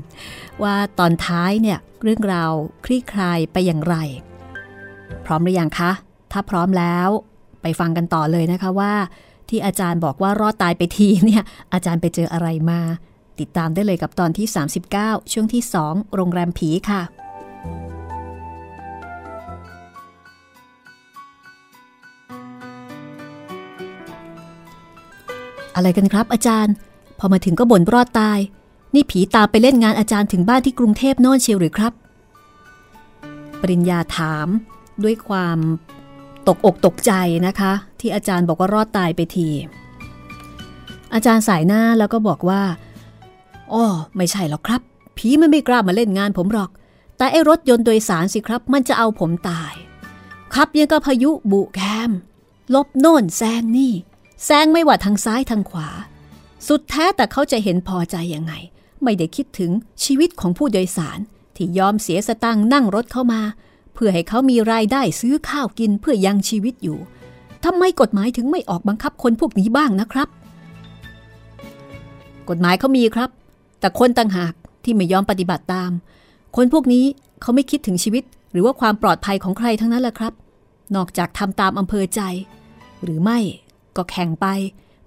[0.63, 2.51] ว่าตอนท้ายเนี่ยเรื่องราว
[2.85, 3.95] คลี่คลายไปอย่างไร
[5.25, 5.91] พร้อมหรือยังคะ
[6.31, 7.09] ถ้าพร้อมแล้ว
[7.61, 8.93] ไปฟังกันต่อเลยนะคะว่า
[9.49, 11.43] ที่อาจารย์บอกว่ารอดตายไปทีเนี่ย
[11.73, 12.81] อาจารย์ไปเจออะไรมา
[13.39, 14.47] ติดตามได้เลยกับตอนที่
[14.89, 17.01] 39 ช่วงที่ 2 โรงแรมผีค่ะ
[25.75, 26.73] อะไรกันครับ อาจารย์
[27.19, 28.39] พอมาถึงก็บ่นรอดตาย
[28.93, 31.93] นี่ผีตามไปเล่นงานอาจารย์ถึงบ้านที่กรุงเทพโน่นเชียวหรือครับ
[33.61, 34.47] ปริญญาถาม
[35.03, 35.59] ด้วยความ
[36.47, 37.11] ตกอกตกใจ
[37.47, 39.49] นะคะ ที่อาจารย์บอกว่ารอดตายไปที
[41.13, 42.61] อาจารย์สายหน้าแล้วก็บอกว่า
[43.73, 43.85] อ๋อ
[44.17, 44.81] ไม่ใช่หรอกครับ
[45.17, 46.69] ผีมันไม่กล้ามาเล่นงานผมหรอก
[47.17, 49.73] แต่ไอ้รถยนต์โดยสารสิครับ มันจะเอาผมตาย
[50.53, 52.11] ขับยังกับพายุบุแคม
[52.73, 53.93] ลบโน่นแซงนี่
[54.45, 55.89] แซงไม่ว่าทางซ้ายทางขวา
[56.67, 58.53] สุดแท้แต่เขาจะเห็นพอใจยังไง
[59.03, 59.71] ไม่ได้คิดถึง
[60.03, 61.19] ชีวิตของผู้โดยสาร
[61.55, 63.41] ที่ยอมเสียสตังค์นั่งรถเข้ามา
[64.01, 66.99] พื่อให้เขามีรายได้ซื้อข้าวกินเพื่อยังชีวิตอยู่
[67.65, 70.27] ทำไมกฎหมายถึงไม่ออกบังคับคนพวกนี้บ้างนะครับ
[72.49, 73.29] กฎหมายเขามีครับ
[73.79, 75.91] แต่คนต่างหากที่ไม่ยอมปฏิบัติตาม
[76.55, 77.05] คนพวกนี้
[77.41, 80.33] เขาไม่คิดถึงชีวิต หรือว่าความปลอดภัยของใครทั้งนั้นแหละครับ
[80.95, 82.21] นอกจากทำตามอำเภอใจ
[83.03, 83.39] หรือไม่
[83.97, 84.47] ก็แข่งไป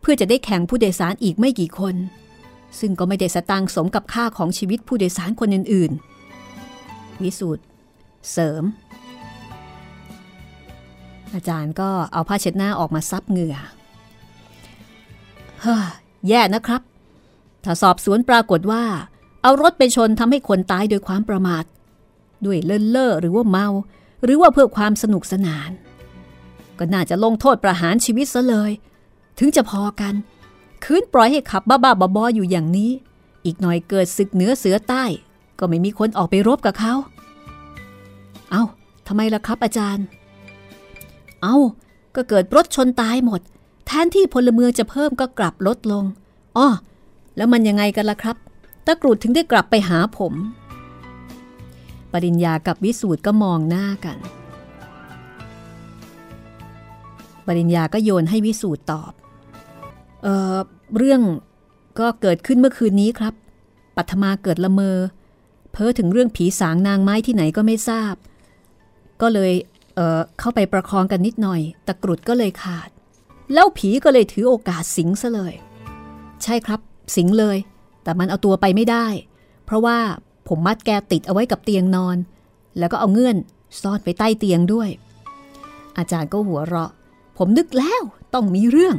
[0.00, 1.94] เพื่อจะได้แข่งผู้โดยสารอีกไม่กี่คน
[2.80, 7.62] ซึ่งก็ไม่ได้สตางค์สมกับค่าของชีวิตผู้โดยสารคนอื่นๆวิสูตร
[8.30, 8.62] เสริม
[11.34, 13.56] อาจารย์ก็เอาผ้าเช็ดหน้าออกมาซับเหงื่อ
[15.62, 15.84] เฮ้อ
[16.28, 16.82] แย่นะครับ
[17.64, 18.84] ถ้าสอบสวนปรากฏว่า
[19.42, 21.64] เอารถไปชนทำให้คนตายโดยความประมาท
[22.44, 23.66] ด้วยเล่นเล่อหรือว่าเมา
[24.24, 25.70] หรือว่าเพื่อความสนุกสนาน
[26.78, 28.72] ก็น่าจะลงโทษประหารชีวิตซะเลย
[29.38, 30.14] ถึงจะพอกัน
[30.84, 32.90] คืนปล่อยให้ขับบ้าๆบอๆอยู่อย่างนี้
[33.44, 35.04] อีกหน่อยเกิดศึกเหนือเสือใต้
[35.58, 36.94] ก็ไม่มีคนออกไปรบกับเขา
[38.50, 38.64] เอา้า
[39.06, 40.06] ทำไมล่ะครับอาจารย์
[41.42, 41.56] เอา้า
[42.16, 43.40] ก็เกิดรถชนตายหมด
[43.86, 46.04] แทนที่พลเมืองจะเพิ่มก็กลับลดลง
[46.56, 46.68] อ้อ
[47.36, 48.36] แล้วมันยังไงกันล่ะครับ
[48.86, 50.34] ตะกรุดถึงได้กลับไปหาผม
[52.12, 54.18] ปริญญากับวิสูตรก็มองหน้ากัน
[57.46, 59.12] ปริญญาก็โยนให้วิสูตรตอบ
[60.22, 60.56] เออ
[60.96, 61.20] เรื่อง
[61.98, 63.34] ก็เกิดขึ้นเมื่อคืนนี้ครับ
[63.96, 64.98] ปัทมาเกิดละเมอ
[65.72, 68.14] เพ้อถึงเรื่องผีสางนางไม้ที่ไหนก็ไม่ทราบ
[69.20, 69.52] ก็เลย
[69.94, 72.88] เเข้าไปประคองกันนิดหน่อย ตะกรุดก็เลยขาด
[73.54, 75.54] แล้วผีก็เลยถือโอกาสสิงซะเลย
[76.42, 76.80] ใช่ครับ
[77.16, 77.56] สิงเลย
[78.02, 79.06] แต่มันเอาตัวไปไม่ได้
[79.64, 79.98] เพราะว่า
[80.48, 82.16] ผมมัดแกติดเอาไว้กับเตียงนอน
[82.78, 83.36] แล้วก็เอาเงื่อน
[83.80, 84.88] ซ่อนไปใต้เตียงด้วย
[85.98, 86.90] อาจารย์ก็หัวเราะ
[87.38, 88.02] ผมนึกแล้ว
[88.34, 88.96] ต้องมีเรื่อง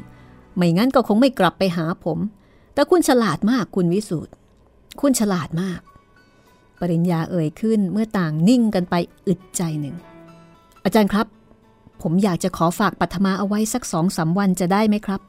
[0.56, 2.19] ไม่งั้นก็คงไม่กลับไปหาผม
[2.73, 4.34] แต่คุณฉลาดมากคุณวิสุทธ์
[5.01, 5.79] คุณฉลาดมาก
[6.79, 8.95] ปริญญาเอ่ยขึ้นเมื่อต่างนิ่งกันไป
[9.27, 9.95] อึดใจหนึ่ง
[10.84, 11.28] อาจารย์ครับ
[12.02, 15.22] ผมอยากจะขอฝากปัทมาเอาไว้สักสองสาวันจะได้ไหมครับ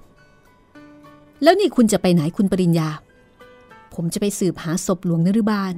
[1.43, 2.89] แล้วนี่คุณจะไปไหนคุณปริญญา
[3.95, 5.75] ผมจะไปสืบหาศพหลวงนรุบาล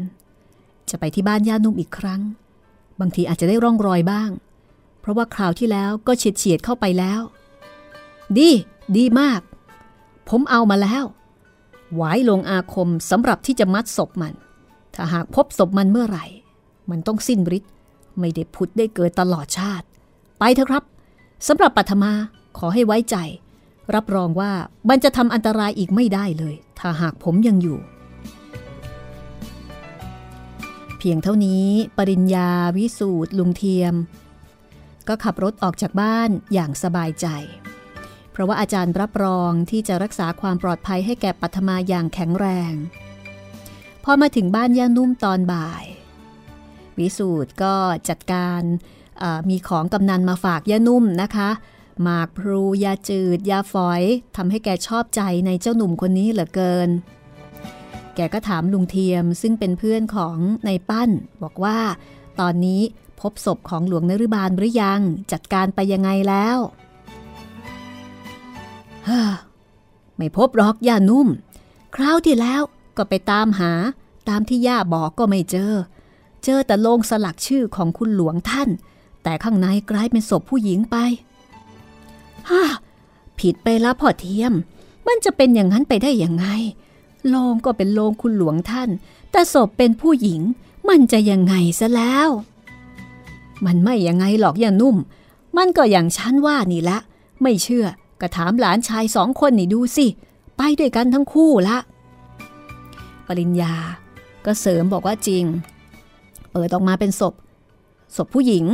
[0.91, 2.21] จะไปที่บ้านย่านุ่มอีกครั้ง
[3.01, 4.31] บางทีอาจจะได้ร่องรอยบ้าง
[5.01, 7.21] เพราะว่าคราวที่แล้วก็เฉียดเฉียดเข้าไปแล้ว
[8.39, 8.51] ดี
[8.97, 9.41] ดีมาก
[10.29, 11.05] ผมเอามาแล้ว
[11.95, 14.35] หวายลงอาคมสำหรับที่จะมัดศพมัน
[14.95, 16.25] ถ้าหากพบศพมันเมื่อไหร่
[16.91, 17.73] มันต้องสิ้นฤทธิ์
[18.21, 19.87] ไม่ได้พุทธได้เกิดตลอดชาติ
[20.39, 20.85] ไปเถอะครับ
[21.47, 22.13] สำหรับปัทมา
[22.59, 23.17] ขอให้ไว้ใจ
[23.95, 24.53] รับรองว่า
[24.89, 27.79] มันจะทำอันตรายอีกไม่ได้เลย ถ้าหากผมยังอยู่
[30.99, 33.95] เพียงเท่านี้ปริญญาวิสูตรลุงเทียม
[35.09, 37.27] ก็ขับรถออกจากบ้านอย่างสบายใจ
[38.31, 42.73] เพราะว่าอาจารย์รับรองที่จะรักษาความปลอดภัยให้แก่ปัทมาอย่างแข็งแรง
[44.05, 45.85] พอมาถึงบ้านย่านุ่มตอนบ่าย
[46.99, 47.75] วิสูตรก็
[48.09, 48.61] จัดการ
[49.49, 51.51] มีของกำนันมาฝากย่านุ่มนะคะ
[52.03, 54.03] หมากพลูยาจืด ยาฝอย
[54.37, 56.89] ทำให้แกชอบใจในเจ้าหนุ่มคนนี้เหลือเกิน
[58.15, 61.11] แกก็ถามลุงเทียมซึ่งเป็นเพื่อนของในปั้น
[61.43, 61.79] บอกว่า
[62.41, 62.81] ตอนนี้
[63.21, 65.01] พบศพของหลวงนรุบาลหรือยัง
[65.33, 66.59] จัดการไปยังไงแล้ว
[69.09, 69.11] ฮ
[70.17, 71.29] ไม่พบหรอกย่านุ่ม
[71.95, 72.63] คราวที่แล้ว
[72.97, 73.73] ก็ไปตามหา
[74.29, 75.73] ตามที่ย่าบอกก็ไม่เจอ
[76.45, 78.69] เจอแต่โลงสลักชื่อของคุณหลวงท่าน
[79.23, 80.97] แต่ข้างในกลายเป็นศพผู้หญิงไป
[82.49, 82.63] ฮ่า
[83.39, 84.53] ผิดไปล้วพ่อเทียม
[85.07, 86.47] มันจะเป็นอย่างนั้นไปได้ยังไง
[87.29, 88.91] โลงก็เป็นโลงคุณหลวงท่าน
[89.31, 90.41] แต่ศพเป็นผู้หญิง
[90.89, 92.29] มันจะยังไงซะแล้ว
[93.67, 94.97] มันไม่ยังไงหรอกอย่านุ่ม
[95.57, 96.99] มันก็อย่างฉันว่านี่ละ
[97.43, 97.87] ไม่เชื่อ
[98.21, 100.07] ก็ถามหลานชายสองคนนี่ดูสิ
[100.57, 101.79] ไปด้วยกันทั้งคู่ละ
[103.27, 103.75] ปริญญา
[104.45, 105.45] ก็เสริมบอกว่าจริง
[106.59, 107.35] เปิดออกมาเป็นศพ
[108.17, 108.65] ศพผู้หญิง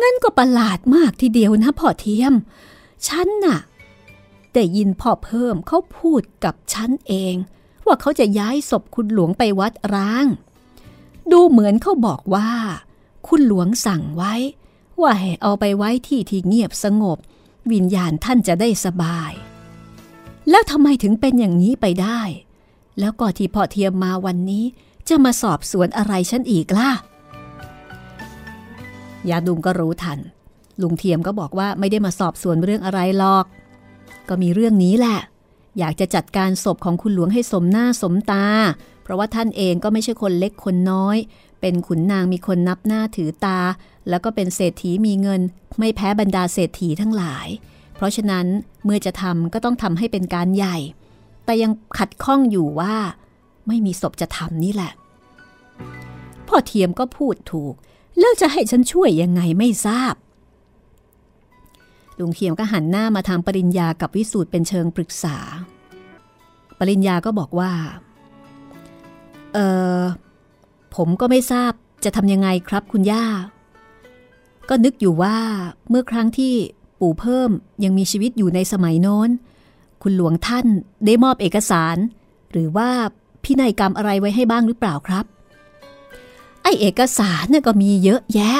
[0.00, 2.32] งั้นก็ประหลาดมากทีเดียวนะพ่อเทียม
[3.06, 3.58] ฉันน่ะ
[4.54, 7.34] ได้ยินพ่อเพิ่มเขาพูดกับฉันเอง
[7.86, 10.26] ว่าเขาจะย้ายศพคุณหลวงไปวัดร้าง
[11.32, 12.50] ดูเหมือนเขาบอกว่า
[13.28, 14.34] คุณหลวงสั่งไว้
[15.00, 17.18] ว่าให้เอาไปไว้ที่ที่เงียบสงบ
[17.72, 19.32] วิญญาณท่านจะได้สบาย
[20.50, 22.20] แล้วทำไมถึงเป็นอย่างนี้ไปได้
[23.00, 24.64] แล้วก็ที่พ่อเทียมมาวันนี้
[25.08, 26.90] จะมาสอบสวนอะไรฉันอีกล่ะ
[29.28, 30.18] ยาดุงก็รู้ทัน
[30.82, 33.44] ลุงเทียมก็บอกว่าไม่ได้มาสอบสวนเรื่องอะไรหรอก
[34.28, 35.18] ก็มีเรื่องนี้แหละ
[35.78, 38.46] อยากจะจัดการศพของคุณหลวงให้สมหน้าสมตา
[39.02, 41.16] เพราะว่าท่านเองก็ไม่ใช่คนเล็กคนน้อย
[41.60, 43.60] เป็นขุนนางมีคนนับหน้าถือตา
[44.08, 45.40] แล้วก็เป็นเศรษฐีมีเงิน
[45.78, 47.48] ไม่แพ้บรรดาเศรษฐีทั้งหลาย
[47.96, 48.46] เพราะฉะนั้น
[48.84, 50.76] เมื่อจะทำก็ต้องทำให้เป็นการใหญ่
[51.44, 52.94] แต่ยังขัดข้องอยู่ว่า
[53.68, 54.92] ไม่มีศพจะทำนี่แหละ
[56.48, 57.74] พ่อเทียมก็พูดถูก
[58.18, 60.14] แล้วจะให้ฉันช่วยยังไงไม่ทราบ
[62.18, 65.36] ลุงเขียมก็หันหน้ามาทางปริญญากับวิสูตรเป็นเชิงปรึกษา
[66.78, 67.72] ปริญญาก็บอกว่า
[69.54, 69.58] เอ
[69.98, 70.00] อ
[70.96, 71.72] ผมก็ไม่ทราบ
[72.04, 73.24] จะทำยังไงครับคุณย่า
[74.68, 75.36] ก็นึกอยู่ว่า
[75.88, 76.54] เมื่อครั้งที่
[77.00, 77.50] ปู่เพิ่ม
[77.84, 79.30] ยังมีชีวิตอยู่ในสมัยโน้น
[80.02, 80.66] คุณหลวงท่าน
[81.06, 81.96] ได้มอบเอกสาร
[82.52, 82.90] หรือว่า
[83.44, 85.24] พินัยกรรมอะไรไว้ให้บ้างหรือเปล่าครับ
[86.62, 88.58] ไอเอกสารน่ะก็มีเยอะแยะ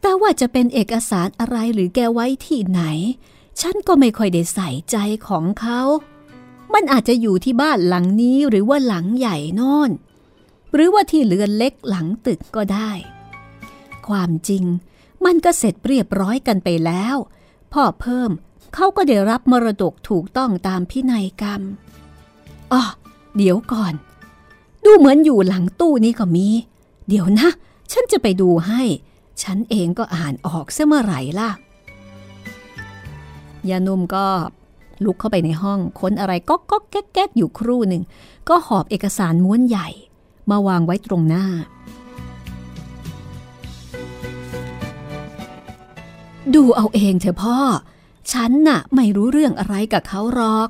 [0.00, 2.82] แต่ว่าจะเป็นเอกสารอะไรหรือแกไว้ที่ไหน
[3.60, 4.96] ฉันก็ไม่ค่อยได้ใส่ใจ
[5.28, 5.80] ของเขา
[6.74, 9.90] มันอาจจะอยู่ที่บ้านหลังนี้หรือว่าหลังใหญ่นอน
[10.74, 12.90] หรือว่าที่เรือนเล็กหลังตึกก็ได้
[14.08, 14.64] ความจริง
[15.24, 17.16] มันก็เสร็จเรียบร้อยกันไปแล้ว
[17.72, 18.30] พ่อเพิ่ม
[18.74, 21.62] เขาก็ได้รับมรดกถูกต้องตามพินัยกรรม
[22.72, 22.82] อ๋อ
[23.36, 23.94] เดี๋ยวก่อน
[24.84, 26.46] ดูเหมือนอยู่หลังตู้นี้ก็มี
[27.08, 27.48] เดี๋ยวนะ
[27.92, 28.82] ฉันจะไปดูให้
[29.42, 31.50] ฉันเองก็อ่านออกเสเมื่อไหร่ล่ะ
[33.68, 34.26] ยานุ่มก็
[35.04, 38.02] ลุกเข้าไปในห้องค้นอะไรก็ก็แก๊กแก๊กอยู่ครู่หนึ่ง
[38.48, 39.88] ก็หอบเอกสารม้วนใหญ่
[40.50, 41.46] มาวางไว้ตรงหน้า
[46.54, 47.58] ดูเอาเองเถอะพ่อ
[48.32, 50.68] ฉันน่ะไม่รู้เรื่องอะไรกับเขาหรอก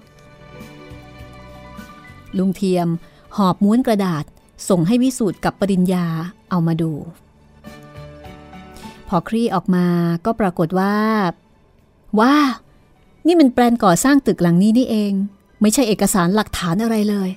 [2.38, 2.88] ลุงเทียม
[3.36, 4.24] หอบม้วนกระดาษ
[4.68, 6.06] ส่งให้วิสูตรกับปริญญา
[6.50, 6.92] เอามาดู
[9.08, 9.86] พอคลี่ออกมา
[10.24, 10.94] ก็ปรากฏว่า
[12.20, 12.34] ว่า
[13.26, 15.12] นี่มันแปลนก่อสร้างตึกหลังนี้นี่เอง
[15.60, 17.28] ไม่ใช่เอกสารหลักฐานอะไรเลย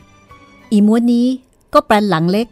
[0.72, 1.28] อีม้วนนี้
[1.74, 2.48] ก็แปลนหลังเล็ก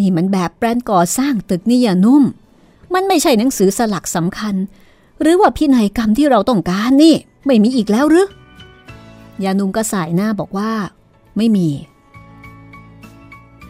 [0.00, 2.22] นี่มันแบบแปลนก่อสร้างตึกนี่อย่านุ่ม
[2.94, 4.54] มันไม่ใช่หนังสือสลักสำคัญ
[5.20, 7.14] หรือว่าพินัยกรรมที่เราต้องการนี่
[7.46, 8.26] ไม่มีอีกแล้วหรือ
[9.44, 10.72] ยานุ่มก็สายหน้าบอกว่า
[11.36, 11.68] ไม่มี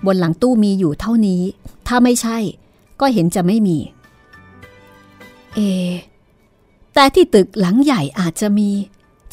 [0.07, 1.43] บนหลังตู้มีอยู่เท่านี้
[1.87, 2.39] ถ้าไม่ใช่
[3.01, 3.79] ก็เห็นจะไม่มี
[5.55, 5.61] เอ
[6.95, 8.69] แต่ที่ตึกหลังใหญ่อาจจะมี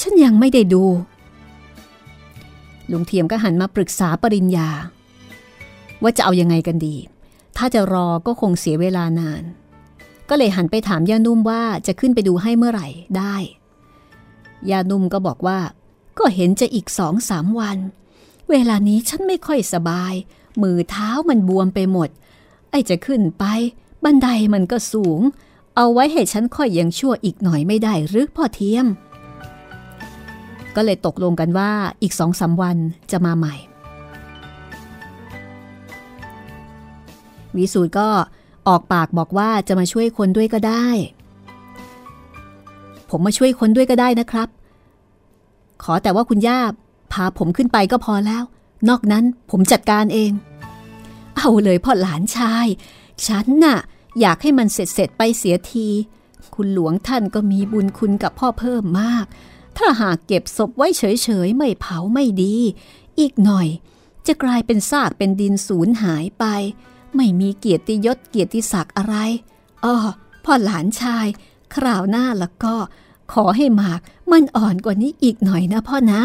[0.02, 0.84] ฉันยังไม่ได้ดู
[2.92, 4.70] ลุงเทียมก็หันมาปรึกษาปริญญา
[6.02, 6.96] ว่าจะเอายังไงกันดี
[7.58, 9.44] ถ้าจะรอก็คงเสียเวลานาน
[10.30, 12.88] ก็เลยหันไปถามย่านุ่มว่าจะขึ้นไปดูให้เมื่อไหร่
[13.18, 13.36] ได้
[14.70, 15.60] ยานุ่มก็บอกว่า
[16.20, 17.78] ก็เห็นจะอีกสองสามวัน
[18.50, 20.14] เวลานี้ฉันไม่ค่อยสบาย
[20.62, 22.10] มือเท้ามันบวมไปหมด
[22.70, 23.46] ไอจะขึ้นไป
[24.04, 25.20] บันไดมันก็สูง
[25.76, 28.88] เอาไว้ให้ฉันค่อยยังชั่วอีกหน่อยไม่ได้หรือพ่อเทียม
[30.76, 32.78] ก็เลยตกลงกันว่าอีกสองสาวัน
[33.12, 33.56] จะมาใหม่
[37.56, 38.10] วิสูตรก็
[38.68, 40.88] ออกปากบอกว่าจะมาช่วยคนด้วยก็ได้
[43.10, 44.50] ผมมาช่วยคนด้วยก็ได้นะครับ
[45.84, 46.60] ขอแต่ว่าคุณย่า
[47.12, 48.44] พาผมขึ้นไปก็พอแล้ว
[48.90, 50.32] นอกนั้นผมจัดการเอง
[51.38, 52.68] เอาเลยพ่อหลานชาย
[53.28, 53.78] ฉันน่ะ
[54.20, 55.88] อยากให้มันเสร็จเสร็จไปเสียที
[56.56, 59.26] คุณหลวงท่านก็มีบุญคุณกับพ่อเพิ่มมาก
[59.78, 62.56] ถ้าหากเก็บศพไว้เฉยๆ ไม่เผาไม่ดี
[63.20, 63.68] อีกหน่อย
[64.28, 66.46] จะกลายเป็นซากเป็นดินสูญหายไป
[67.16, 69.16] ไม่มีเกียรติยศเกียรติศักดิ์อะไร
[69.84, 69.96] อ้อ
[70.46, 71.28] พ่อหลานชาย
[71.76, 72.76] คราวหน้าแล้วก็
[73.34, 74.00] ขอให้หมาก
[74.32, 76.22] มันอ่อนกว่านี้อีกหน่อยนะพ่อนะ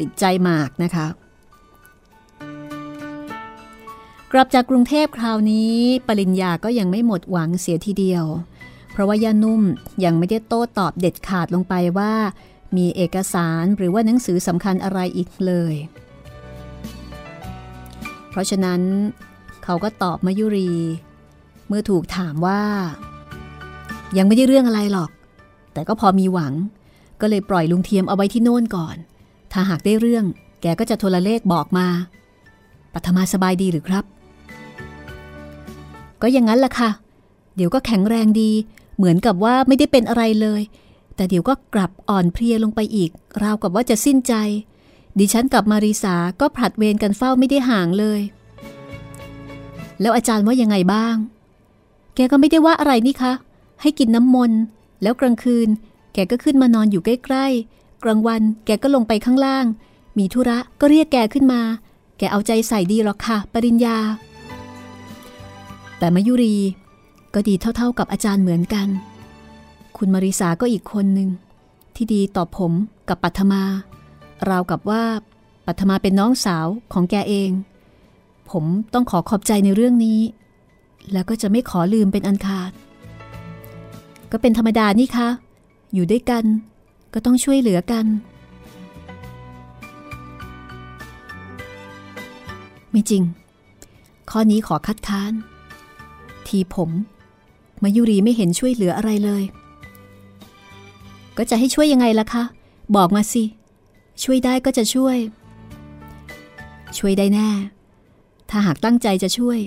[0.00, 1.06] ติดใจหมากนะคะ
[4.32, 5.74] กลับจากกรุงเทพคราวนี้
[6.08, 8.24] ปริญญาก็ยังไม่หมดหวังเสียทีเดียว
[8.92, 9.62] เพราะว่าย่านุ่ม
[10.04, 12.12] ยังไม่ได้โต้ตอบเด็ดขาดลงไปว่า
[12.76, 15.74] มีเอกสารหรือว่าหนังสือสำคัญอะไรอีกเลย
[18.30, 18.80] เพราะฉะนั้น
[19.64, 20.72] เขาก็ตอบมายุรี
[21.68, 22.62] เมื่อถูกถามว่า
[24.18, 25.10] ยังไม่ได้เรื่องอะไรหรอก
[25.72, 26.52] แต่ก็พอมีหวัง
[27.20, 28.96] ก็เลยปล่อยลุงเทียมเอาไว้ที่โน่นก่อน
[29.52, 30.24] ถ้าหากได้เรื่อง
[30.62, 31.86] แกก็จะโทรเลขบอกมา
[32.92, 34.04] ปัทมาสบายดีหรือครับ
[36.22, 36.90] ก็อย่างนั้นล่ะค่ะ
[37.56, 38.50] เดี๋ยวก็แข็งแรงดี
[38.96, 40.62] เหมือนกับว่าไม่ได้เป็นอะไรเลย
[41.16, 43.10] แต่เดี๋ยวก็กลับอ่อนเพลียลงไปอีก
[43.42, 44.34] ราวกับว่าจะสิ้นใจ
[45.18, 48.20] ดิฉันกับมาริสาก็ผลัดเวรกันเฝ้าไม่ได้ห่างเลย
[50.00, 51.16] แล้วอาจารย์ว่ายังไงบ้าง
[52.14, 53.32] แกก็ไม่ได้ว่าอะไรนี่คะ
[53.82, 54.60] ให้กินน้ำมนต์
[55.02, 55.68] แล้วกลางคืน
[56.14, 59.66] แกก็ขึ้นมานอนอยู่ใกล้ๆ กลางวันแกก็ลงไปข้างล่าง
[60.18, 61.62] มีธุระก็เรียกแกขึ้นมา
[62.18, 63.98] แกเอาใจใส่ดีหรอกค่ะ ปริญญา
[65.98, 66.56] แต่มายุรี
[67.34, 68.88] ก็ดีเท่าๆกับอาจารย์เหมือนกัน
[69.96, 71.30] คุณมาริสาก็อีกคนหนึ่ง
[71.94, 72.72] ที่ดีต่อผม
[73.08, 73.62] กับปัทมา
[74.48, 75.04] ราวกับว่า
[75.66, 77.50] ปัทมาเป็นน้องสาวของแกเอง
[78.50, 80.20] ผมต้องขอขอบใจในเรื่องนี้
[81.12, 82.72] แล้วก็จะไม่ขอลืมเป็นอันขาด
[84.32, 85.28] ก็เป็นธรรมดานี่คะ
[85.94, 86.44] อยู่ด้วยกัน
[87.18, 88.06] ก็ต้องช่วยเหลือกัน
[92.90, 93.22] ไม่จริง
[94.30, 95.32] ข้อนี้ขอคัดค้าน
[96.46, 96.90] ทีผม
[97.82, 99.42] มายุรีไม่เห็นช่วยเหลืออะไรเลย
[101.36, 102.44] ก็จะให้ช่วยยังไงล่ะคะ
[102.96, 103.44] บอกมาสิ
[104.22, 105.16] ช่วยได้ก็จะช่วย
[106.98, 107.48] ช่วยได้แน่
[108.50, 109.58] ถ้าหากตั้งใจจะช่วย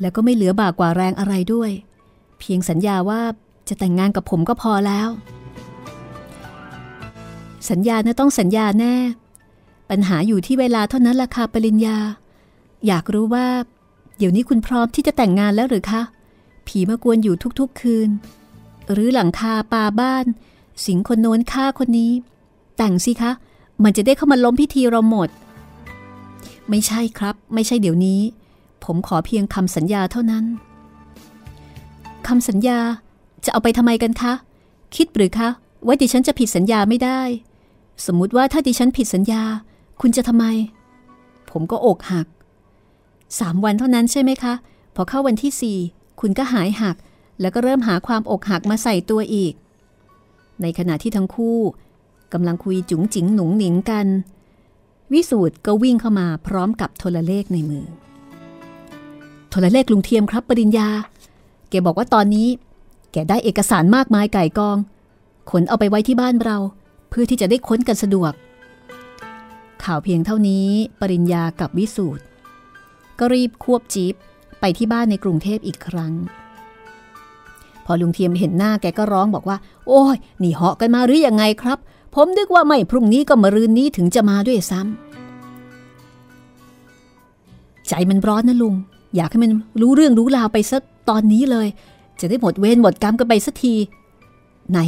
[0.00, 1.70] แล้วก็ไม่เหลือบากกว่าแรงอะไรด้วย
[2.38, 3.20] เพียงสัญญาว่า
[3.68, 5.08] จะแต่งงานกับผมก็พอแล้ว
[7.70, 8.94] สัญญานะต้องสัญญาแน่
[9.90, 11.98] ปัญหาอยู่ที่เวลาเท่านั้นล่ะค่ะปริญญา
[12.86, 13.46] อยากรู้ว่า
[14.18, 16.02] เดี๋ยวนี้คุณพร้อมที่จะแต่งงานแล้วหรือคะ
[16.66, 18.10] ผีมากวนอยู่ทุกๆคืน
[18.92, 20.24] หรือหลังคาปาบ้าน
[20.84, 22.12] สิงคนโน้นฆ่าคนนี้
[22.76, 23.32] แต่งสิคะ
[23.84, 25.28] มันจะได้เข้ามาล้มพิธีเราหมด
[26.70, 28.20] ไม่ใช่ครับ ไม่ใช่เดี๋ยวนี้
[28.84, 30.44] ผมขอเพียงคำสัญญาเท่านั้น
[32.26, 32.78] คำสัญญา
[33.44, 34.32] จะเอาไปทำไมกันคะ
[34.96, 35.48] คิดหรือคะ
[35.86, 37.20] ว่าดิฉันจะผิดสัญญาไม่ได้
[38.06, 39.42] สมมุติว่าถ้าดิฉันผิดสัญญา
[40.00, 40.44] คุณจะทำไม
[41.50, 42.26] ผมก็อกหัก
[43.38, 44.54] สามวันเท่านั้นใช่ไหมคะ
[44.94, 45.78] พอเข้าวันที่สี่
[46.20, 46.96] คุณก็หายหัก
[47.40, 49.54] แล้วก็เริ่มหาความอกหักมาใส่ตัวอีก
[50.62, 51.58] ในขณะที่ทั้งคู่
[52.32, 54.06] กำลังคุยจุ๋งจิ๋งหนุงหนิงกัน
[55.12, 57.84] วิสูตรก็วิ่งเข้ามาพร้อมกับโทรเลขในมือ
[59.50, 60.88] โทรเลขลุงเทียมครับปริญญา
[61.70, 62.48] แกบอกว่าตอนนี้
[63.12, 64.76] แกได้เอกสารมากมายไก่กอง
[65.50, 66.58] ขนเอาไปไว้ที่บ้านเรา
[67.12, 68.32] เพื่อที่จะได้ค้นกันสะดวก
[69.84, 70.68] ข่าวเพียงเท่านี้
[71.00, 72.24] ปริญญากับวิสูตร
[73.18, 74.14] ก็รีบควบจีบ
[74.60, 76.12] ไปที่บ้านในกรุงเทพอีกครั้ง
[77.84, 81.78] พอลุงเทียมเห็นหน้าแกก็ร้องบอกว่า โอ้ยนี่เหาะกันมาหรืออยังไงครับ
[82.14, 88.74] ผมนึกว่าไม่พรุ่งนี้ก็มรืนนี้ถึงจะมาด้วยซ้ำใจมันร้อนนะลุง
[89.16, 91.68] อยากให้มันรู้เรื่องรู้ราวไปสักตอนนี้เลย
[92.20, 93.74] จะได้หมดเวรหมดกรรมกันไปสักที
[94.70, 94.78] ไหน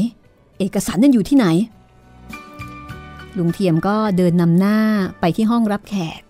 [0.59, 1.47] เอกสารนั่นอยู่ที่ไหน
[3.39, 4.79] ลุงเทียมก็เดินนำหน้า
[5.21, 6.21] ไปที่ห้องรับแขก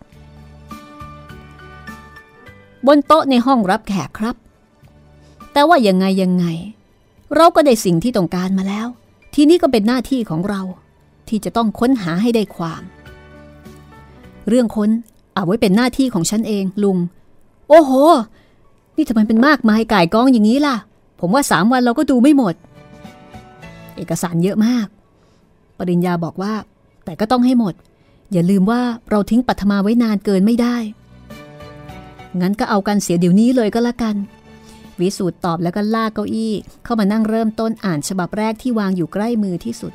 [2.87, 4.37] บนโต๊ะในห้องรับแขกครับ
[5.53, 6.47] แต่ว่ายังไงยังไง
[7.37, 8.87] เราก็ได้สิ่งที่ต้องการมาแล้ว
[9.35, 10.61] ทีนี้ก็เป็นหน้าที่ของเรา
[11.29, 12.83] ที่จะต้องค้นหาให้ได้ความ
[14.48, 14.90] เรื่องค้น
[15.35, 16.98] เอาไว้เป็นหน้าที่ของฉันเองลุง
[17.69, 17.92] โอ้โห
[18.96, 20.77] นี่ทำไมเป็นมากมายก่ายกองอย่างนี้ล่ะ
[21.21, 22.55] ผมว่าสามวันเราก็ดูไม่หมด
[23.96, 24.87] เอกสารเยอะมาก
[25.79, 26.52] ปริญญาบอกว่า
[27.05, 27.75] แต่ก็ต้องให้หมด
[28.33, 28.81] อย่าลืมว่า
[29.11, 30.77] เราทิ้งปัทมาไว้นานเกินไม่ได้
[32.40, 34.17] งั้นก็เอากันเสียเดี๋ยวนี้เลยก็แล้วกัน
[35.00, 36.52] วิสูตรตอบแล้วก็ลากเก้าอี้
[36.85, 39.92] เข้ามานั่งเริ่มต้นอ่านฉบับแรกที่วางอยู่ใกล้มือที่สุด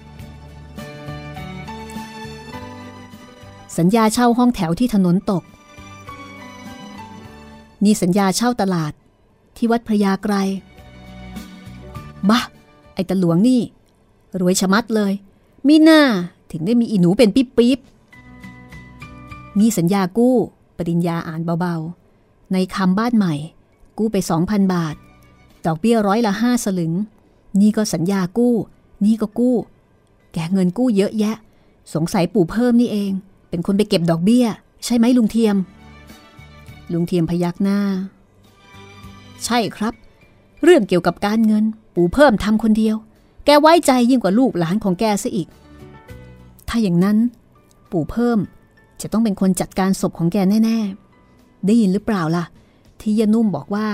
[3.77, 5.43] สัญญาเช่าห้องแถวที่ถนนตก
[7.83, 8.93] นี่สัญญาเช่าตลาด
[9.57, 10.35] ที่วัดพระยาไกร
[12.29, 12.39] บ้า
[12.93, 13.61] ไอ้ตะหลวงนี่
[14.39, 15.13] รวยชะมัดเลย
[15.67, 16.01] มีหน้า
[16.51, 17.79] ถึงได้มีอีหนูเป็นปิ๊บปิ๊บ
[19.59, 20.35] นี่สัญญากู้
[20.77, 23.35] ปริญญาอ่านเบาๆ ในคำบ้านใหม่
[23.97, 24.95] กู้ไป 2,000 บาท
[25.65, 26.93] ดอกเบี้ยร้อยละห้าสลึง
[27.61, 28.55] นี่ก็สัญญากู้
[29.05, 29.55] นี่ก็กู้
[30.33, 31.35] แกเงินกู้เยอะแยะ
[31.93, 33.11] สงสัยปู่เพิ่มนี่เอง
[33.49, 34.45] เป็นคนไปเก็บดอกเบี้ย
[34.85, 35.55] ใช่ไหมลุงเทียม
[36.93, 37.79] ลุงเทียมพยักหน้า
[39.45, 39.93] ใช่ครับ
[40.63, 41.63] เรื่องเกี่ยวกับการเงิน
[41.95, 42.95] ปู่เพิ่มทำคนเดียว
[43.45, 45.47] แกไว้ใจยิ่งกว่าลูกหลานของแกซะอีก
[46.69, 47.17] ถ้าอย่างนั้น
[47.91, 48.39] ปู่เพิ่ม
[49.01, 50.79] จะต้องเป็นคนจัดการศพของแกแน่
[51.23, 52.45] ๆ ได้ยินหรือเปล่าล่ะ
[53.01, 53.87] ที่ยานุ่มบอกว่า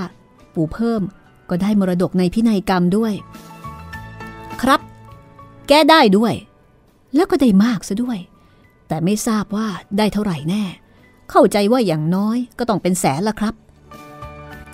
[0.53, 1.01] ปู่เพิ่ม
[1.49, 3.13] ก็ได้มรดกในพินัยกรรมด้วย
[4.61, 4.79] ครับ
[5.67, 6.33] แกได้ด้วย
[7.15, 8.17] แล้วก็ได้มากซะด้วย
[8.87, 9.67] แต่ไม่ทราบว่า
[9.97, 10.63] ได้เท่าไหร่แน่
[11.29, 13.53] เข้าใจว่าอย่างน้อยก็ต้องเป็นแสนละครับ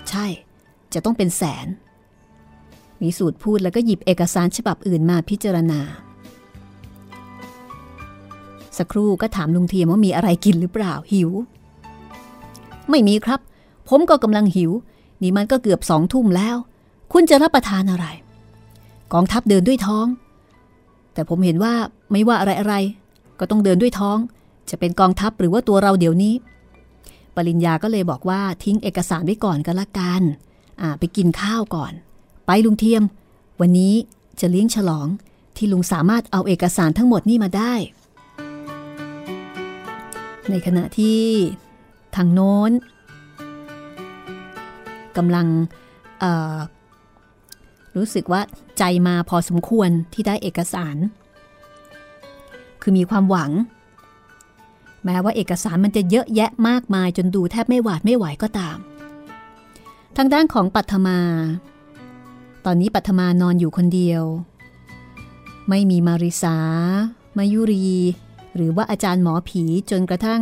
[0.10, 0.26] ใช่
[0.94, 1.68] จะต้องเป็นแสน
[3.02, 5.80] มีสูตรพูดแล้วก็หยิบเอกสารฉบับอื่นมาพิจารณา
[8.82, 11.30] สักครู่ก็ถามลุงเทียมว่ามีอะไรกินหรือเปล่าหิว
[12.90, 13.40] ไม่มีครับ
[13.88, 14.72] ผมก็กำลังหิว
[15.22, 16.56] นี่มันก็เกือบสองทุ่มแล้ว
[17.12, 18.06] คุณจะรับประทานอะไร
[19.14, 20.08] กองทัพเดินด้วยท้อง
[21.14, 21.74] แต่ผมเห็นว่า
[22.12, 22.76] ไม่ว่าอะไรอะไร
[23.40, 24.18] ก็ต้องเดินด้วยท้อง
[24.70, 26.34] จะเป็นกองทัพหรือว่าตัวเราเดี๋ยวนี้
[27.36, 30.22] ปริญญาก็เลยบอกว่าทิ้งเอกสารไว้ก่อนก็แล้วกัน
[30.82, 31.94] อ่าไปกินข้าวก่อน
[32.46, 33.04] ไปลุงเทียม
[33.62, 33.94] วันนี้
[34.40, 35.08] จะเลี้ยงฉลอง
[35.58, 37.74] ที่ลุงสามารถเอาเอกสารทั้งหมดนี่มาได้
[40.50, 41.22] ในขณะที่
[42.16, 42.72] ทางโน้น
[45.18, 45.48] กำลัง
[47.96, 48.42] รู้สึกว่า
[48.78, 50.98] ใจมาพอสมควรที่ได้เอกสาร
[52.82, 53.52] คือมีความหวัง
[55.06, 58.78] แม้ว่าเอกสารมันจะเยอะแยะมากมายจนดูแทบไม่หวาดไม่ไหวก็ตาม
[60.18, 61.20] ทางด้านของปัทมา
[62.66, 64.24] ตอนนี้ปัทมานอนอยู่คนเดียว
[65.70, 66.58] ไม่มีมาริสา
[67.38, 67.90] มายุรี
[68.56, 70.42] หรือว่าอาจารย์หมอผีจนกระทั่ง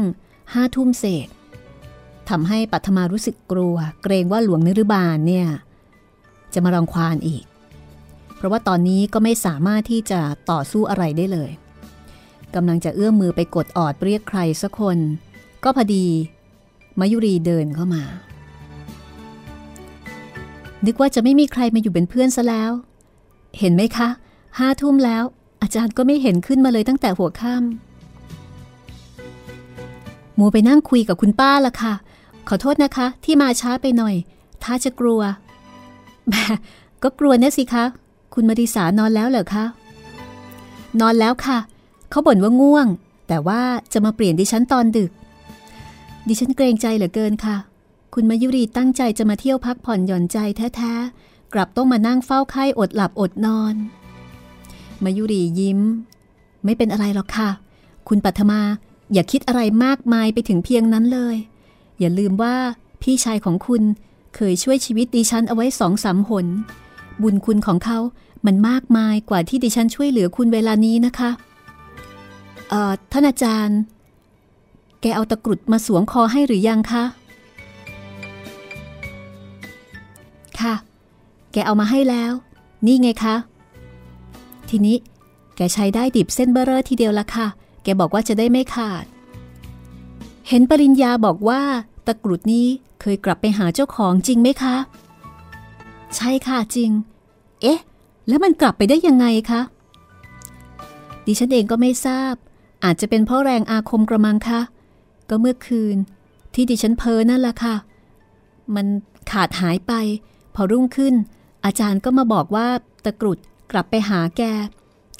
[0.53, 1.27] ห้าทุ่มเศษ
[2.29, 5.47] ทำให้ปัทมารู้สึกกลัว เกรงว่าหลวงนิรบาลเนี่ย
[6.53, 7.43] จะมารังควานอีก
[8.35, 10.19] เพราะว่าตอนนี้ก็ไม่สามารถที่จะ
[10.51, 11.51] ต่อสู้อะไรได้เลย
[12.55, 14.97] กำลังจะเอื้อมมือไปกดออดเรียกใครสักคน
[15.63, 16.05] ก็พอดี
[16.99, 18.03] มายุรีเดินเข้ามา
[20.85, 22.71] นึกว่าจะไม่มีใครมาอยู่เป็นเพื่อนซะแล้ว
[23.59, 24.09] เห็นไหมคะ
[24.59, 25.23] ห้าทุ่มแล้ว
[25.61, 27.88] อาจารย์ก็ไม่เห็นขึ้นมาเลยตั้งแต่หัวค่ำ
[30.39, 31.93] มัวไปนั่งคุยกับคุณป้าละค่ะ
[32.47, 34.15] ขอโทษนะคะ ที่มาช้าไปหน่อย
[34.63, 35.21] ถ้าจะกลัว
[36.29, 36.33] แม
[37.03, 37.83] ก็กลัวนะสิคะ
[38.33, 39.65] คุณมาริสานอนแล้วเหรอคะ
[40.99, 41.57] นอนแล้วค่ะ
[42.09, 42.87] เขาบ่นว่าง่วง
[43.27, 43.61] แต่ว่า
[43.93, 45.11] จะมาเปลี่ยนดิฉันตอนดึก
[46.27, 47.57] ดิฉันเกรงใจเหลือเกินค่ะ
[48.13, 50.37] คุณมายุรีตั้งใจจะมาเที่ยวพักผ่อนหย่อนใจ
[50.75, 53.75] แท้ๆ กลับต้องมานั่งเฝ้าไข้อดหลับอดนอน
[55.03, 55.79] มายุรียิ้ม
[56.63, 57.49] ไม่เป็นอะไรหรอกค่ะ
[58.07, 58.61] คุณปัทมา
[59.13, 61.35] อย่าคิดอะไรมากมายไปถึงเพียงนั้นเลย
[61.99, 62.55] อย่าลืมว่า
[63.01, 63.83] พี่ชายของคุณ
[64.35, 66.47] เคยช่วยชีวิตดิฉันเอาไว้สองสามหน
[67.21, 67.99] บุญคุณของเขา
[68.45, 71.29] มันมากมายกว่าที่ดิฉันช่วยเหลือคุณเวลานี้นะคะ
[72.69, 73.79] เอ่อท่านอาจารย์
[75.01, 77.03] แกเอาตะกรุดมาสวมคอให้หรือยังคะ
[80.59, 80.75] ค่ะ
[81.51, 82.31] แกเอามาให้แล้ว
[82.85, 83.35] นี่ไงคะ
[84.69, 84.97] ทีนี้
[85.55, 87.47] แกใช้ได้ดิบเส้นเบอร์เรอทีเดียวละค่ะ
[88.01, 89.05] บอกว่าจะได้ไม่ขาด
[90.47, 91.61] เห็นปริญญาบอกว่า
[92.07, 92.67] ตะกรุดนี้
[93.01, 94.75] เคยกลับไปหาเจ้าของจริงไหมคะ
[96.15, 96.91] ใช่ค่ะจริง
[97.61, 97.79] เอ๊ะ
[98.27, 99.61] แล้วมันกลับไปได้ยังไงคะ
[101.25, 102.33] ดิฉันเองก็ไม่ทราบ
[102.83, 104.61] อาจจะเป็นเพราะแรงอาคมกระมังคะ
[105.29, 105.97] ก็เมื่อคืน
[106.53, 107.75] ที่ดิฉันเพ้อนั่นแหละค่ะ
[108.75, 108.87] มัน
[109.31, 109.93] ขาดหายไป
[110.55, 111.13] พอรุ่งขึ้น
[111.65, 112.67] อาจารย์ก็มาบอกว่า
[113.05, 113.37] ตะกรุด
[113.71, 114.43] กลับไปหาแก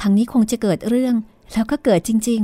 [0.02, 1.16] ทางนี้คงจะเกิดเรื่อง
[1.54, 2.42] แล้วก็เกิดจริง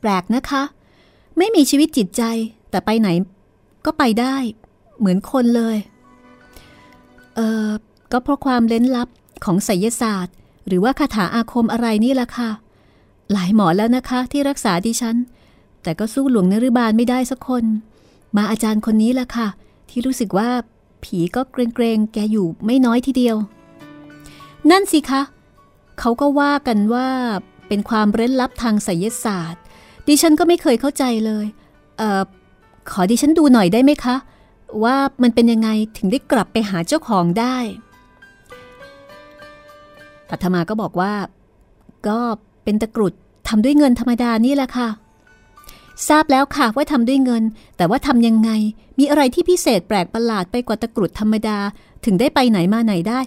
[0.00, 0.62] แปลกนะคะ
[1.38, 2.22] ไม่มีชีวิตจิตใจ
[2.70, 3.08] แต่ไปไหน
[3.84, 4.36] ก็ไปได้
[4.98, 5.76] เหมือนคนเลย
[7.36, 7.68] เออ
[8.12, 9.08] ก็เพราะความเล้นลับ
[9.44, 10.34] ของไสยศาสตร์
[10.66, 12.50] หรือว่าคาถาอาคมอะไรนี่ละค่ะ
[13.32, 15.16] หลายหมอแล้วนะคะที่รักษาดิฉัน
[15.82, 17.64] แต่ก็สู้หลวงนรุบาลไม่ได้สักคน
[18.36, 19.48] มาอาจารย์คนนี้ละค่ะ
[19.88, 20.48] ที่รู้สึกว่า
[21.04, 23.36] ผีก็เกรงๆ แกอยู่ไม่น้อยทีเดียว
[24.70, 25.22] นั่นสิคะ
[26.04, 27.08] เขาก็ว่ากันว่า
[27.68, 29.62] เป็นความเร้นลับทางไสยศาสตร์
[30.08, 31.46] ดิฉันก็ไม่เคยเข้าใจเลย
[31.98, 32.22] เออ
[32.90, 34.16] ขอดิฉันดูหน่อยได้ไหมคะ
[34.84, 37.56] ว่ามันเป็นยังไงถึงได้กลับไปหาเจ้าของได้
[40.28, 41.12] ปัทมาก็บอกว่า
[42.08, 42.18] ก็
[42.64, 43.12] เป็นตะกรุด
[43.48, 44.88] ทำด้วยเงินธรรมดานี่แหละค่ะ
[46.08, 47.42] ทราบแล้วค่ะว่าทำด้วยเงิน
[47.76, 48.50] แต่ว่าทำยังไง
[48.98, 51.58] มีอะไรที่พิเศษแปลกประหลาดไปกว่าตะกรุดธรรมดา
[52.04, 53.20] ถึงได้ไปไหนมาไหนได้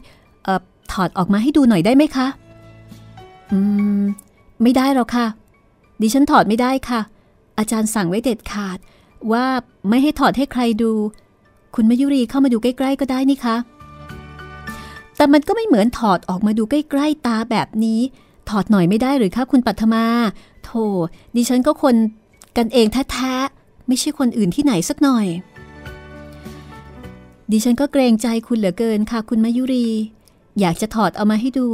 [0.43, 0.61] เอ่อ
[0.91, 2.27] ถอดออกมาให้ดูหน่อยได้ไหมคะ
[3.51, 3.59] อื
[4.01, 4.03] ม
[4.63, 5.27] ไม่ได้หรอกค่ะ
[6.01, 7.01] ดิฉันถอดไม่ได้ค่ะ
[7.57, 8.77] อาจารย์สั่งไว้เด็ดขาด
[9.31, 9.45] ว่า
[9.89, 10.91] ไม่ให้ถอดให้ใครดู
[11.75, 13.55] คุณมายุรีเข้ามาดูใกล้ๆก็ได้นี่คะ
[15.17, 17.99] แต่มันก็ไม่เหมือนถอดออกมาดูใกล้ๆตาแบบนี้
[18.49, 20.05] ถอดหน่อยไม่ได้หรือคะคุณปัทมา
[20.63, 20.85] โธ่
[21.35, 21.95] ดิฉันก็คน
[22.57, 25.27] กันเองแท้ๆไม่ใช่คนอื่นที่ไหนสักหน่อย
[27.51, 29.87] ดิฉันก็เกรงใจคุณเหลือเกินค่ะ คุณมายุรี
[30.59, 31.67] อยากจะถอดเอามาให้ดู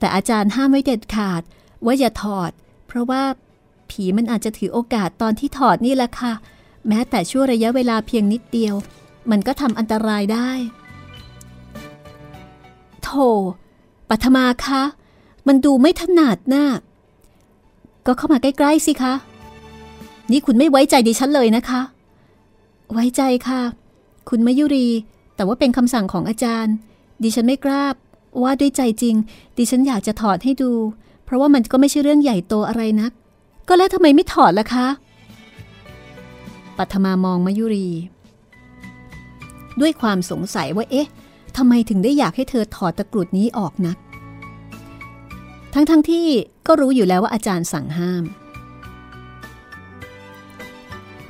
[0.00, 1.42] แต่อาจารย์ห้ามไว้เด็ดขาด
[1.84, 2.50] ว่าอย่าถอด
[2.86, 3.22] เพราะว่า
[3.90, 6.32] ผีมันอาจจะถือโอกาสตอนที่ถอดนี่แหละค่ะ
[6.88, 8.74] แม้แต่ชั่วระยะเวลาเพียงนิดเดียว
[9.30, 10.50] มันก็ทำอันตรายได้
[13.02, 13.10] โธ
[14.08, 14.82] ปัทมาคะ
[15.46, 16.66] มันดูไม่ถนัดนะ่ะ
[18.06, 19.14] ก็เข้ามาใกล้ๆสิคะ
[20.30, 21.80] นี่คุณไม่ไว้ใจดิฉันเลยนะคะ
[22.92, 23.62] ไว้ใจค่ะ
[24.28, 24.88] คุณมยุรี
[25.36, 26.74] แต่ว่าเป็นคำสั่งของอาจารย์
[27.22, 27.84] ดิฉันไม่กล้า
[28.42, 29.14] ว่าด้วยใจจริง
[29.56, 30.72] ดิฉันอยากจะถอดให้ดู
[31.24, 33.12] เพราะว่ามันก็ไม่ใช่เรื่องใหญ่โตอะไรนัก
[33.68, 34.86] ก็แล้วทำไมไม่ถอดล่ะคะ
[36.78, 37.88] ปัทมามองมายุรี
[39.80, 41.08] ด้วยความสงสัยว่าเอ๊ะ
[41.56, 43.96] ทำไมถึงได้อยากให้เธอถอดตะกรุดนี้ออกนัก
[45.74, 46.26] ทั้งๆทที่
[46.66, 48.24] ก็รู้อยู่แล้วว่าอาจารย์สั่งห้าม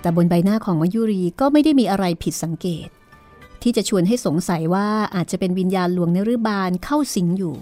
[0.00, 2.88] แต่บนใบหน้าของมายุรีก็ไม่ได้มีอะไรผิดสังเกต
[3.62, 7.54] ที่จะชวนให้สงสัยว่าอาจจะเป็นวิญญาณหลวงนรุบาลเข้าสิงอยู่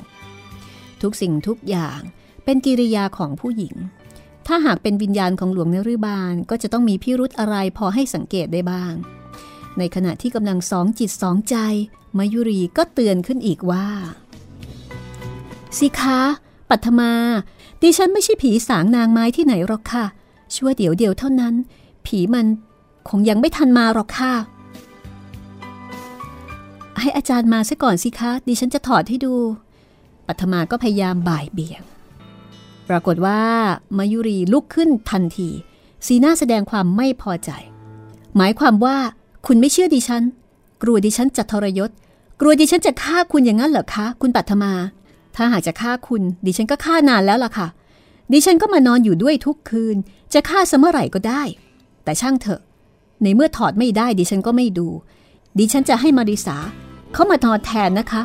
[1.03, 2.01] ทุกสิ่งทุกอย่าง
[2.44, 3.74] เป็นกิริยาของผู้หญิง
[4.46, 8.92] ถ้าหากเป็นวิญญาณของหลวงนรุบาลก็จะต้องมีพิรุธอะไรพอให้สังเกตได้บ้าง
[9.78, 11.57] ในขณะที่กำลังสองจิตสองใจ
[12.18, 13.86] มายุรีก็เตือนขึ้นอีกว่า
[15.78, 16.20] สิคะ
[16.70, 17.12] ปัทมา
[17.82, 20.05] ดิฉันไม่ใช่ผีสางนางไม้ที่ไหนหรอกค่ะ
[20.55, 21.55] ชั่วเดี๋ยวเดียวเท่านั้น
[22.07, 22.46] ผีมัน
[23.09, 24.34] คงยังไม่ทันมาหรอกค่ะ
[27.01, 29.34] ให้อาจารย์มาซะก่อนสิคะ ดิฉันจะถอดให้ดู
[30.26, 31.82] ปัทมาก็พยายามบ่ายเบี่ยง
[32.88, 33.40] ปรากฏว่า
[33.99, 35.49] มายุรีลุกขึ้นทันที
[36.07, 37.51] สีหน้าแสดงความไม่พอใจ
[38.36, 38.96] หมายความว่า
[39.46, 40.22] คุณไม่เชื่อดิฉัน
[40.82, 41.90] กลัวดิฉันจะทรยศ
[42.40, 44.72] กลัวดิฉันจะฆ่าคุณอย่างนั้นเหรอคะ คุณปัทมา
[45.36, 47.68] ถ้าหากจะฆ่าคุณ ดิฉันก็ฆ่านานแล้วล่ะค่ะ
[48.32, 49.96] ดิฉันก็มานอนอยู่ด้วยทุกคืน
[50.32, 51.42] จะฆ่าเสมอไหร่ก็ได้
[52.05, 52.61] แต่ช่างเถอะ
[53.22, 54.88] ในเมื่อถอดไม่ได้ดิฉันก็ไม่ดู
[55.59, 56.57] ดิฉันจะให้มาริสา
[57.13, 58.23] เขามานอนแทนนะคะ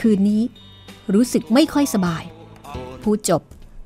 [0.00, 0.42] คืนนี้
[1.14, 2.22] รู้สึกไม่ค่อยสบาย
[3.02, 3.42] พูดจบ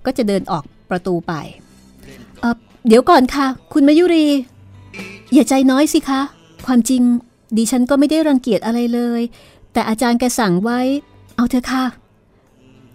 [0.07, 1.33] ก็จะเดินออกประตูไป
[2.41, 4.27] เเดี๋ยวก่อนค่ะ คุณมายุรี
[5.35, 6.21] อย่าใจน้อยสิคะ
[6.67, 7.03] ความจริง
[7.57, 9.21] ดิฉันก็ไม่ได้รังเกียจอะไรเลย
[9.73, 10.81] แต่อาจารย์แกสั่งไว้
[11.37, 11.85] เอาเถอะค่ะ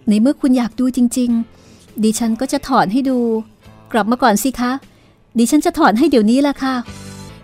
[0.08, 1.30] ในเมื่อคุณอยากดูจริง
[1.66, 3.18] ๆ ดิฉันก็จะถอดให้ดู
[3.92, 4.72] กลับมาก่อนสิคะ
[5.38, 6.74] ดิฉันจะถอดให้เดี๋ยวนี้ละค่ะ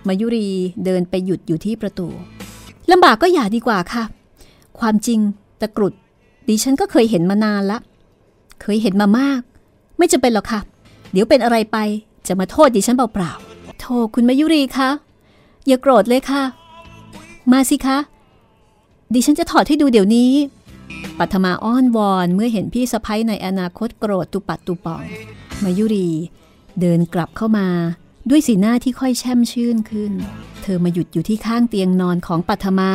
[0.09, 0.47] มายุรี
[0.85, 2.09] เดินไปหยุดอยู่ที่ประตู
[2.91, 4.05] ลำบากก็อย่าดีกว่าค่ะ
[4.79, 5.21] ความจริง
[5.61, 5.95] ตะกรุด
[6.49, 7.79] ดิฉันก็เคยเห็นมานานละ
[8.63, 9.41] เคยเห็นมามาก
[9.99, 10.61] ไม่จำเป็นหรอกค่ะ
[11.13, 11.77] เดี๋ยวเป็นอะไรไป
[12.27, 14.89] จะมาโทษดิฉันเปล่าๆโทษคุณมายุรีคะ
[15.67, 16.43] อย่าโกรธเลยค่ะ
[17.53, 17.99] มาสิคะ
[19.15, 20.33] ดิฉันจะถอดให้ดูเดี๋ยวนี้
[21.19, 25.05] ปัทมาอ้อนวอนเมื่อเห็นพี่สะพ้ยในอนาคตโกรธตุปัดตุปอง
[25.65, 26.09] มายุรี
[26.81, 27.67] เดินกลับเข้ามา
[28.31, 30.13] ด้วยสีหน้าที่ค่อยแช่มชื่นขึ้น
[30.63, 32.93] เธอมาหยุดอยู่ที่ข้างเตียงนอนของปัทมา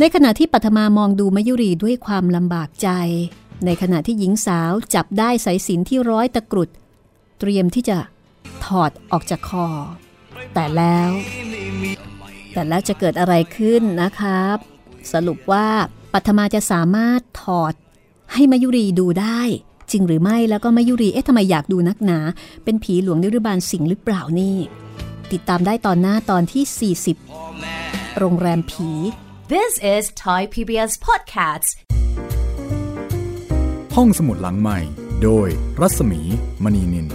[0.00, 2.88] ในขณะที่ปัทมามองดูมายุรีด้วยความลำบากใจ
[3.64, 6.68] ในขณะที่หญิงสาวจับได้สายสินที่ร้อยตะกรุด
[7.38, 7.98] เตรียมที่จะ
[8.64, 9.66] ถอดออกจากคอ
[10.54, 11.10] แต่แล้ว
[12.52, 14.56] แต่แล้วจะเกิดอะไรขึ้นนะครับ
[15.12, 15.66] สรุปว่า
[16.12, 17.74] ปัทมาจะสามารถถอด
[18.32, 19.40] ให้มายุรีดูได้
[19.92, 22.18] จริงหรือไม่แล้วก็มายุรีเอ๊ะทำไมอยากดูนักหนา
[22.64, 24.56] เป็นผีหลวงนิรบาลสิงหรือเปล่านี่
[25.32, 26.94] ติดตามได้ตอนหน้าตอนที่
[27.56, 28.90] 40 โรงแรมผี
[29.54, 31.70] This is Thai PBS Podcasts.
[33.96, 34.78] ห้องสมุดหลังใหม่
[35.22, 35.48] โดย
[35.80, 36.20] รัศมี
[36.64, 37.06] มณีนิน